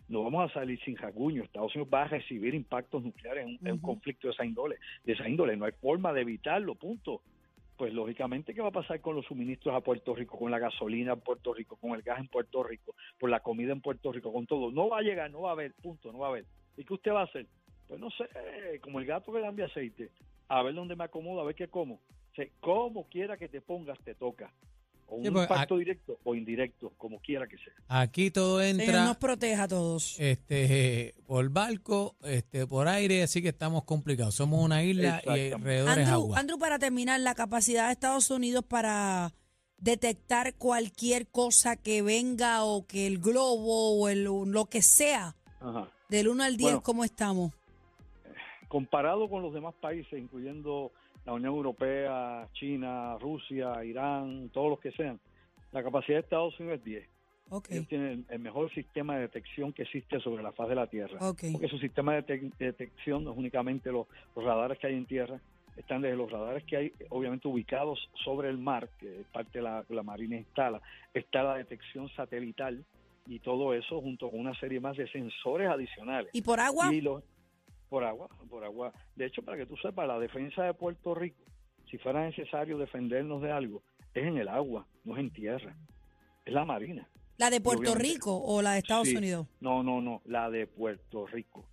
no 0.09 0.23
vamos 0.23 0.51
a 0.51 0.55
salir 0.55 0.79
sin 0.85 0.95
jaguño. 0.97 1.43
Estados 1.43 1.75
Unidos 1.75 1.91
va 1.93 2.03
a 2.03 2.09
recibir 2.09 2.55
impactos 2.55 3.03
nucleares 3.03 3.45
en, 3.47 3.51
un- 3.51 3.59
en 3.67 3.73
un 3.75 3.79
Ujú. 3.79 3.87
conflicto 3.89 4.29
de 4.29 4.35
esa 4.35 4.45
índole. 4.45 4.77
De 5.05 5.13
esa 5.15 5.29
índole, 5.29 5.57
no 5.57 5.65
hay 5.65 5.73
forma 5.73 6.13
de 6.13 6.21
evitarlo, 6.23 6.75
punto 6.75 7.23
pues 7.79 7.93
lógicamente, 7.93 8.55
¿qué 8.55 8.63
va 8.63 8.69
a 8.69 8.73
pasar 8.73 9.03
con 9.03 9.15
los 9.17 9.27
suministros 9.27 9.75
a 9.75 9.83
Puerto 9.83 10.15
Rico, 10.15 10.39
con 10.39 10.51
la 10.51 10.59
gasolina 10.59 11.13
en 11.13 11.21
Puerto 11.21 11.53
Rico, 11.53 11.77
con 11.77 11.91
el 11.93 12.01
gas 12.01 12.19
en 12.21 12.27
Puerto 12.29 12.63
Rico, 12.63 12.95
con 13.21 13.31
la 13.31 13.41
comida 13.41 13.71
en 13.73 13.83
Puerto 13.83 14.11
Rico, 14.13 14.33
con 14.33 14.47
todo? 14.47 14.71
No 14.71 14.89
va 14.89 15.01
a 15.01 15.03
llegar, 15.03 15.31
no 15.31 15.43
va 15.43 15.51
a 15.51 15.53
haber, 15.53 15.75
punto, 15.83 16.11
no 16.11 16.21
va 16.21 16.29
a 16.29 16.31
haber. 16.31 16.47
¿Y 16.79 16.85
qué 16.85 16.95
usted 16.95 17.13
va 17.13 17.21
a 17.21 17.25
hacer? 17.25 17.45
Pues 17.87 18.01
no 18.01 18.09
sé, 18.13 18.25
como 18.81 18.99
el 18.99 19.05
gato 19.05 19.31
que 19.31 19.43
cambia 19.43 19.67
aceite, 19.67 20.09
a 20.49 20.63
ver 20.63 20.73
dónde 20.75 20.97
me 20.97 21.05
acomodo, 21.05 21.43
a 21.43 21.45
ver 21.45 21.55
qué 21.55 21.69
como. 21.69 21.97
O 21.97 22.35
sea, 22.35 22.47
como 22.61 23.11
quiera 23.11 23.37
que 23.37 23.47
te 23.51 23.61
pongas, 23.61 23.99
te 23.99 24.15
toca. 24.15 24.51
O 25.09 25.17
un 25.17 25.25
Sí, 25.25 25.31
pues, 25.31 25.43
impacto 25.45 25.77
directo 25.79 26.19
o 26.25 26.35
indirecto, 26.35 26.93
como 26.99 27.21
quiera 27.21 27.47
que 27.47 27.57
sea. 27.59 27.73
Aquí 27.89 28.31
todo 28.31 28.61
Señor, 28.61 28.81
entra 28.81 29.05
nos 29.05 29.17
proteja 29.19 29.63
a 29.65 29.69
todos. 29.69 30.17
este 30.19 31.15
por 31.27 31.49
barco, 31.51 32.17
este 32.25 32.67
por 32.67 32.89
aire, 32.89 33.23
así 33.23 33.41
que 33.43 33.49
estamos 33.51 33.85
complicados. 33.85 34.35
Somos 34.35 34.63
una 34.65 34.83
isla 34.83 35.23
y 35.25 35.53
alrededor 35.53 35.91
es 35.91 35.99
Andrew, 36.09 36.15
agua. 36.15 36.39
Andrew, 36.39 36.59
para 36.59 36.79
terminar, 36.79 37.21
la 37.21 37.35
capacidad 37.35 37.87
de 37.87 37.93
Estados 37.93 38.31
Unidos 38.31 38.65
para 38.67 39.33
detectar 39.79 40.55
cualquier 40.55 41.29
cosa 41.29 41.77
que 41.77 42.03
venga 42.03 42.65
o 42.65 42.87
que 42.87 43.07
el 43.07 43.19
globo 43.19 44.01
o 44.01 44.09
el, 44.09 44.25
lo 44.25 44.65
que 44.67 44.83
sea, 44.83 45.37
Ajá. 45.61 45.89
del 46.09 46.29
1 46.29 46.43
al 46.43 46.57
10, 46.57 46.63
Bueno. 46.65 46.83
¿cómo 46.83 47.05
estamos? 47.05 47.53
comparado 48.69 49.29
con 49.31 49.43
los 49.43 49.55
demás 49.55 49.75
países, 49.81 50.19
incluyendo 50.19 50.91
la 51.27 51.33
Unión 51.33 51.55
Europea, 51.55 52.49
China, 52.53 53.19
Rusia, 53.19 53.85
Irán, 53.85 54.49
todos 54.51 54.71
los 54.71 54.81
que 54.81 54.93
sean, 54.93 55.21
la 55.73 55.83
capacidad 55.83 56.19
de 56.19 56.21
Estados 56.21 56.59
Unidos 56.61 56.79
es 56.79 56.85
10. 56.85 57.09
Ok, 57.49 57.69
Ellos 57.71 57.89
tienen 57.89 58.27
el, 58.29 58.39
mejor 58.39 58.73
sistema 58.73 59.17
de 59.17 59.23
detección 59.23 59.73
que 59.73 59.83
existe 59.83 60.21
sobre 60.21 60.43
la 60.43 60.53
faz 60.53 60.69
de 60.69 60.75
la 60.75 60.87
Tierra. 60.87 61.19
Porque 61.19 61.69
su 61.69 61.79
sistema 61.79 62.15
de 62.15 62.51
detección 62.59 63.25
no 63.25 63.33
es 63.33 63.37
únicamente 63.37 63.93
los, 63.93 64.07
los 64.35 64.45
radares 64.45 64.79
que 64.79 64.87
hay 64.87 64.95
en 64.95 65.07
tierra, 65.07 65.41
están 65.77 66.01
desde 66.01 66.17
los 66.17 66.31
radares 66.31 66.65
que 66.65 66.77
hay, 66.77 66.93
obviamente 67.11 67.47
ubicados 67.47 68.09
sobre 68.25 68.49
el 68.49 68.59
mar, 68.59 68.89
que 68.99 69.21
es 69.21 69.27
parte 69.27 69.59
de 69.59 69.63
la, 69.63 69.85
la 69.89 70.03
Marina 70.03 70.37
instala, 70.37 70.81
está 71.13 71.43
la 71.43 71.57
detección 71.57 72.09
satelital 72.17 72.85
y 73.27 73.41
todo 73.41 73.75
eso 73.75 74.01
junto 74.01 74.31
con 74.31 74.41
una 74.41 74.59
serie 74.59 74.81
más 74.81 74.97
de 74.97 75.09
sensores 75.09 75.69
adicionales. 75.69 76.31
¿Y 76.33 76.43
por 76.43 76.61
agua? 76.61 76.93
Y 76.93 77.01
los, 77.01 77.23
por 77.89 78.05
agua, 78.05 78.29
por 78.51 78.65
agua. 78.65 78.93
De 79.15 79.27
hecho, 79.27 79.43
para 79.43 79.57
que 79.57 79.67
tú 79.67 79.77
sepas, 79.77 80.07
la 80.07 80.19
defensa 80.19 80.65
de 80.65 80.75
Puerto 80.75 81.15
Rico, 81.15 81.43
si 81.91 81.99
fuera 81.99 82.25
necesario 82.25 82.79
defendernos 82.79 83.43
de 83.43 83.53
algo, 83.53 83.83
es 84.15 84.25
en 84.25 84.39
el 84.39 84.49
agua, 84.49 84.87
no 85.05 85.15
es 85.15 85.21
en 85.21 85.31
tierra. 85.31 85.75
Es 86.45 86.53
la 86.53 86.65
Marina. 86.65 87.09
¿La 87.39 87.51
de 87.51 87.61
Puerto 87.61 87.83
obviamente- 87.93 88.09
Rico 88.15 88.37
o 88.43 88.63
la 88.63 88.73
de 88.73 88.79
Estados 88.79 89.09
Sí. 89.09 89.17
Unidos? 89.17 89.47
No, 89.61 89.83
no, 89.83 90.01
no, 90.01 90.23
la 90.25 90.51
de 90.51 90.67
Puerto 90.67 91.27
Rico. 91.27 91.67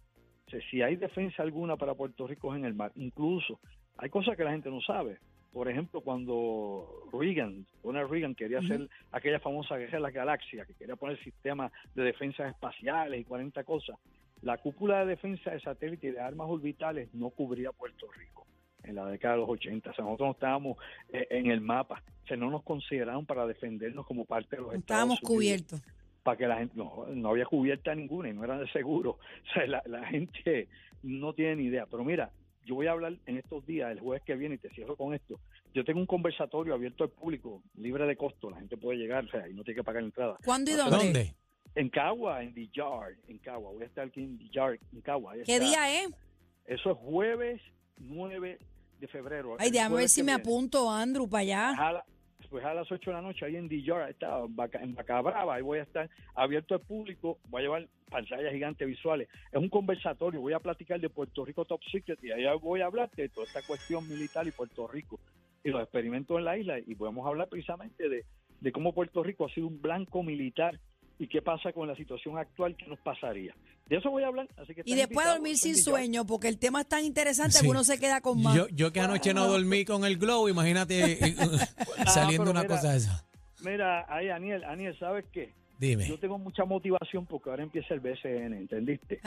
O 0.48 0.50
sea, 0.50 0.60
si 0.70 0.82
hay 0.82 0.98
defensa 0.98 1.42
alguna 1.42 1.78
para 1.78 1.96
Puerto 1.96 2.28
Rico 2.28 2.54
es 2.54 2.60
en 2.60 2.66
el 2.66 2.74
mar. 2.74 2.92
Incluso 2.96 3.60
hay 3.98 4.10
cosas 4.10 4.36
que 4.36 4.44
la 4.44 4.52
gente 4.52 4.70
no 4.70 4.82
sabe. 4.82 5.18
Por 5.54 5.70
ejemplo, 5.70 6.02
cuando 6.02 7.08
Reagan, 7.14 7.66
Ronald 7.84 8.10
Reagan 8.10 8.34
quería 8.36 8.60
hacer 8.60 8.90
aquella 9.12 9.40
famosa 9.40 9.78
guerra 9.78 9.98
de 9.98 10.02
las 10.02 10.14
galaxias, 10.14 10.66
que 10.68 10.74
quería 10.74 10.96
poner 10.96 11.24
sistema 11.24 11.72
de 11.94 12.04
defensas 12.04 12.50
espaciales 12.50 13.22
y 13.22 13.24
40 13.24 13.64
cosas, 13.64 13.98
la 14.44 14.58
cúpula 14.58 15.00
de 15.00 15.06
defensa 15.08 15.52
de 15.52 15.60
satélite 15.62 16.08
y 16.08 16.12
de 16.12 16.20
armas 16.20 16.48
orbitales 16.50 17.10
no 17.14 17.30
cubría 17.30 17.72
Puerto 17.72 18.08
Rico 18.12 18.46
en 18.84 18.96
la 18.96 19.06
década 19.08 19.36
de 19.36 19.42
los 19.42 19.50
80. 19.50 19.90
O 19.90 19.94
sea, 19.94 20.04
nosotros 20.04 20.28
no 20.28 20.32
estábamos 20.34 20.78
eh, 21.12 21.28
en 21.30 21.50
el 21.50 21.62
mapa. 21.62 22.04
O 22.24 22.28
sea, 22.28 22.36
no 22.38 22.52
nos 22.52 22.64
consideraron 22.64 23.26
para 23.26 23.48
defendernos 23.48 24.06
como 24.06 24.26
parte 24.26 24.58
de 24.58 24.62
los 24.62 24.72
No 24.74 24.78
Estados 24.80 25.14
estábamos 25.14 25.20
cubiertos. 25.22 25.82
para 26.24 26.38
que 26.38 26.48
la 26.48 26.58
gente 26.58 26.74
no, 26.76 27.06
no 27.08 27.30
había 27.30 27.46
cubierta 27.46 27.96
ninguna 27.96 28.30
y 28.30 28.34
no 28.34 28.44
eran 28.44 28.60
de 28.60 28.70
seguro. 28.72 29.12
O 29.12 29.54
sea, 29.54 29.66
la, 29.68 29.82
la 29.86 30.06
gente 30.08 30.68
no 31.04 31.34
tiene 31.34 31.56
ni 31.58 31.64
idea. 31.66 31.86
Pero 31.86 32.04
mira, 32.04 32.32
yo 32.66 32.76
voy 32.76 32.88
a 32.88 32.92
hablar 32.92 33.14
en 33.26 33.38
estos 33.38 33.66
días, 33.66 33.92
el 33.92 34.00
jueves 34.00 34.24
que 34.24 34.36
viene, 34.36 34.56
y 34.56 34.58
te 34.58 34.70
cierro 34.70 34.96
con 34.96 35.14
esto. 35.14 35.40
Yo 35.74 35.84
tengo 35.84 36.00
un 36.00 36.06
conversatorio 36.06 36.74
abierto 36.74 37.04
al 37.04 37.10
público, 37.10 37.62
libre 37.76 38.06
de 38.06 38.16
costo. 38.16 38.50
La 38.50 38.58
gente 38.58 38.78
puede 38.78 38.98
llegar, 39.00 39.26
o 39.26 39.30
sea, 39.30 39.48
y 39.48 39.54
no 39.54 39.64
tiene 39.64 39.80
que 39.80 39.84
pagar 39.84 40.04
entrada. 40.04 40.38
¿Cuándo 40.44 40.72
y 40.72 40.74
dónde? 40.76 40.98
¿Dónde? 40.98 41.36
En 41.76 41.90
Cagua, 41.90 42.44
en 42.44 42.54
The 42.54 42.68
Yard, 42.74 43.16
en 43.28 43.38
Cagua. 43.40 43.72
Voy 43.72 43.84
a 43.84 43.86
estar 43.86 44.08
aquí 44.08 44.22
en 44.22 44.38
The 44.38 44.50
Yard, 44.50 44.80
en 44.94 45.02
Cagua. 45.02 45.34
¿Qué 45.46 45.60
día 45.60 46.04
es? 46.04 46.10
Eso 46.66 46.92
es 46.92 46.98
jueves 46.98 47.62
9 47.98 48.60
de 49.00 49.08
febrero. 49.08 49.56
Ay, 49.60 49.72
déjame 49.72 49.96
ver 49.98 50.10
si 50.10 50.22
me 50.22 50.28
viene. 50.28 50.42
apunto, 50.42 50.90
Andrew, 50.90 51.28
para 51.28 51.42
allá. 51.42 51.70
A 51.72 51.92
la- 51.94 52.06
pues 52.50 52.64
a 52.66 52.74
las 52.76 52.92
8 52.92 53.10
de 53.10 53.16
la 53.16 53.22
noche 53.24 53.46
ahí 53.46 53.56
en 53.56 53.68
Yard, 53.68 54.10
está 54.12 54.38
en 54.40 54.56
Baca, 54.56 54.78
en 54.80 54.94
Baca 54.94 55.20
Brava, 55.22 55.56
ahí 55.56 55.64
voy 55.64 55.80
a 55.80 55.84
estar 55.84 56.08
abierto 56.36 56.76
al 56.76 56.82
público, 56.82 57.40
voy 57.50 57.62
a 57.62 57.64
llevar 57.64 57.88
pantallas 58.12 58.54
gigantes 58.54 58.88
visuales. 58.88 59.28
Es 59.52 59.58
un 59.60 59.70
conversatorio, 59.70 60.40
voy 60.40 60.54
a 60.54 60.60
platicar 60.60 61.00
de 61.00 61.10
Puerto 61.10 61.44
Rico 61.46 61.66
Top 61.66 61.82
Secret 61.92 62.24
y 62.24 62.30
ahí 62.32 62.44
voy 62.62 62.82
a 62.82 62.86
hablar 62.86 63.10
de 63.16 63.28
toda 63.30 63.48
esta 63.48 63.64
cuestión 63.64 64.08
militar 64.08 64.46
y 64.46 64.52
Puerto 64.52 64.88
Rico 64.88 65.20
y 65.64 65.70
los 65.70 65.82
experimentos 65.82 66.38
en 66.38 66.46
la 66.46 66.56
isla 66.56 66.78
y 66.78 66.94
podemos 66.94 67.26
hablar 67.26 67.50
precisamente 67.50 68.08
de, 68.08 68.24
de 68.62 68.72
cómo 68.72 68.94
Puerto 68.94 69.24
Rico 69.24 69.48
ha 69.48 69.50
sido 69.50 69.66
un 69.66 69.82
blanco 69.82 70.22
militar 70.22 70.80
y 71.24 71.28
qué 71.30 71.42
pasa 71.42 71.72
con 71.72 71.88
la 71.88 71.96
situación 71.96 72.38
actual, 72.38 72.76
qué 72.78 72.86
nos 72.86 73.00
pasaría. 73.00 73.56
De 73.88 73.96
eso 73.98 74.10
voy 74.10 74.24
a 74.24 74.28
hablar, 74.28 74.48
así 74.58 74.76
que 74.76 74.82
Y 74.86 74.94
después 74.96 75.26
dormir 75.26 75.58
sin 75.58 75.78
sueño, 75.78 76.26
porque 76.26 76.50
el 76.50 76.58
tema 76.58 76.82
es 76.82 76.88
tan 76.88 77.06
interesante 77.06 77.54
Sí. 77.60 77.64
que 77.64 77.70
uno 77.70 77.84
se 77.86 77.98
queda 77.98 78.20
con 78.20 78.42
más. 78.42 78.54
Yo, 78.56 78.68
yo 78.70 78.92
que 78.92 79.00
anoche 79.00 79.34
no 79.34 79.48
dormí 79.48 79.86
con 79.86 80.04
el 80.04 80.18
glow, 80.18 80.50
imagínate 80.50 81.14
eh, 81.28 81.36
saliendo 82.08 82.44
pero 82.44 82.52
una 82.52 82.64
mira, 82.64 82.76
cosa 82.76 82.92
de 82.92 82.98
esa. 82.98 83.26
Mira, 83.64 84.06
ahí 84.14 84.28
Aniel, 84.30 84.64
Aniel, 84.66 84.98
¿sabes 85.00 85.24
qué? 85.32 85.54
Dime. 85.80 86.08
Yo 86.08 86.20
tengo 86.20 86.38
mucha 86.38 86.66
motivación 86.66 87.26
porque 87.26 87.50
ahora 87.50 87.64
empieza 87.64 87.94
el 87.94 88.00
BCN, 88.02 88.54
¿entendiste? 88.54 89.20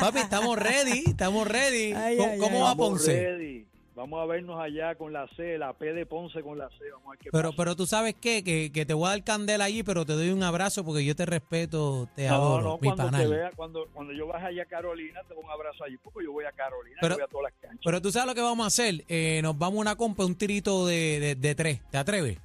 Papi, 0.00 0.18
estamos 0.18 0.58
ready, 0.58 1.04
estamos 1.06 1.46
ready. 1.46 1.92
Ay, 1.92 2.16
¿Cómo, 2.16 2.30
ay, 2.32 2.38
cómo 2.38 2.56
ay. 2.58 2.62
va 2.64 2.74
Ponce? 2.76 3.12
ready. 3.30 3.66
Vamos 3.96 4.20
a 4.20 4.26
vernos 4.26 4.60
allá 4.60 4.96
con 4.96 5.12
la 5.12 5.28
C, 5.36 5.56
la 5.56 5.72
P 5.72 5.92
de 5.92 6.04
Ponce 6.04 6.42
con 6.42 6.58
la 6.58 6.68
C. 6.70 6.90
Vamos 6.90 7.06
a 7.06 7.10
ver 7.10 7.18
qué 7.20 7.30
Pero, 7.30 7.50
pasa. 7.50 7.56
pero 7.56 7.76
tú 7.76 7.86
sabes 7.86 8.14
qué, 8.20 8.42
que, 8.42 8.72
que 8.72 8.84
te 8.84 8.92
voy 8.92 9.06
a 9.06 9.10
dar 9.10 9.22
candela 9.22 9.66
allí, 9.66 9.84
pero 9.84 10.04
te 10.04 10.14
doy 10.14 10.30
un 10.30 10.42
abrazo 10.42 10.84
porque 10.84 11.04
yo 11.04 11.14
te 11.14 11.24
respeto, 11.26 12.08
te 12.16 12.26
no, 12.28 12.34
adoro, 12.34 12.62
no, 12.64 12.78
mi 12.78 12.88
cuando 12.88 13.04
te 13.04 13.10
panal. 13.12 13.30
vea, 13.30 13.50
cuando, 13.54 13.86
cuando 13.94 14.12
yo 14.12 14.26
vaya 14.26 14.46
allá 14.48 14.62
a 14.64 14.66
Carolina, 14.66 15.20
te 15.28 15.34
doy 15.34 15.44
un 15.44 15.50
abrazo 15.50 15.84
allí, 15.84 15.96
porque 16.02 16.24
yo 16.24 16.32
voy 16.32 16.44
a 16.44 16.50
Carolina, 16.52 16.96
Pero- 17.00 17.14
yo 17.14 17.18
voy 17.20 17.24
a 17.24 17.28
todas 17.28 17.52
las 17.52 17.60
canchas. 17.60 17.80
Pero 17.84 18.02
tú 18.02 18.10
sabes 18.10 18.26
lo 18.28 18.34
que 18.34 18.40
vamos 18.40 18.64
a 18.64 18.66
hacer, 18.66 19.04
Eh, 19.06 19.40
nos 19.44 19.56
vamos 19.56 19.78
a 19.78 19.80
una 19.82 19.96
compa, 19.96 20.24
un 20.24 20.34
tirito 20.34 20.86
de, 20.86 21.20
de, 21.20 21.34
de 21.36 21.54
tres, 21.54 21.80
¿te 21.90 21.98
atreves? 21.98 22.38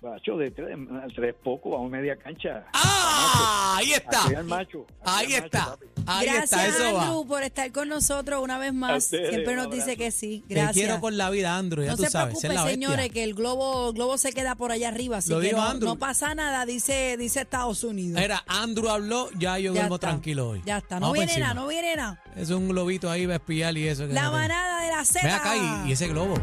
Macho, 0.00 0.36
de 0.36 0.50
tres, 0.52 0.78
tres 1.16 1.34
poco, 1.42 1.76
a 1.76 1.88
media 1.88 2.16
cancha. 2.16 2.64
¡Ah! 2.72 3.74
Ahí 3.78 3.92
está. 3.94 4.24
Aquí 4.26 4.34
al 4.36 4.44
macho. 4.44 4.86
aquí 5.04 5.26
Ahí 5.26 5.34
está. 5.34 5.76
Ahí 6.06 6.26
Gracias, 6.26 6.44
está, 6.44 6.66
eso 6.68 6.94
va. 6.94 7.02
Andrew, 7.02 7.26
por 7.26 7.42
estar 7.42 7.72
con 7.72 7.88
nosotros 7.88 8.40
una 8.42 8.58
vez 8.58 8.72
más. 8.72 9.04
ustedes, 9.04 9.30
Siempre 9.30 9.56
nos 9.56 9.70
dice 9.72 9.96
que 9.96 10.12
sí. 10.12 10.44
Te 10.46 10.54
Gracias. 10.54 10.72
quiero 10.74 11.00
con 11.00 11.16
la 11.16 11.30
vida, 11.30 11.56
Andrew, 11.56 11.84
ya 11.84 11.90
no 11.90 11.96
tú 11.96 12.04
se 12.04 12.10
sabes, 12.10 12.38
esa 12.38 12.46
es 12.46 12.50
preocupe, 12.52 12.54
la 12.54 12.64
bestia. 12.64 12.88
señores, 12.88 13.12
que 13.12 13.24
el 13.24 13.34
globo, 13.34 13.92
globo 13.92 14.18
se 14.18 14.32
queda 14.32 14.54
por 14.54 14.70
allá 14.70 14.86
arriba, 14.88 15.16
así 15.18 15.30
Lo 15.30 15.40
que 15.40 15.48
dijo 15.48 15.58
no, 15.58 15.64
Andrew. 15.68 15.88
no 15.90 15.98
pasa 15.98 16.32
nada, 16.34 16.64
dice, 16.64 17.16
dice 17.18 17.40
Estados 17.40 17.82
Unidos. 17.82 18.22
Era, 18.22 18.44
Andrew 18.46 18.88
habló, 18.90 19.28
ya 19.36 19.58
yo 19.58 19.72
Ya 19.74 19.80
duermo 19.80 19.96
está. 19.96 20.08
tranquilo 20.10 20.50
hoy. 20.50 20.62
Ya 20.64 20.78
está, 20.78 21.00
no 21.00 21.10
Vamos 21.10 21.14
viene 21.26 21.38
nada, 21.40 21.54
no 21.54 21.66
viene 21.66 21.96
nada. 21.96 22.22
Es 22.36 22.50
un 22.50 22.68
globito 22.68 23.10
ahí, 23.10 23.26
va 23.26 23.32
a 23.34 23.36
espiar 23.38 23.76
y 23.76 23.88
eso. 23.88 24.06
que 24.06 24.14
La 24.14 24.22
no 24.22 24.30
te- 24.30 24.36
manada 24.36 24.82
de 24.84 24.90
la 24.90 25.04
Z. 25.04 25.20
Ven 25.26 25.34
acá 25.34 25.56
y, 25.56 25.88
y 25.88 25.92
ese 25.92 26.06
globo. 26.08 26.34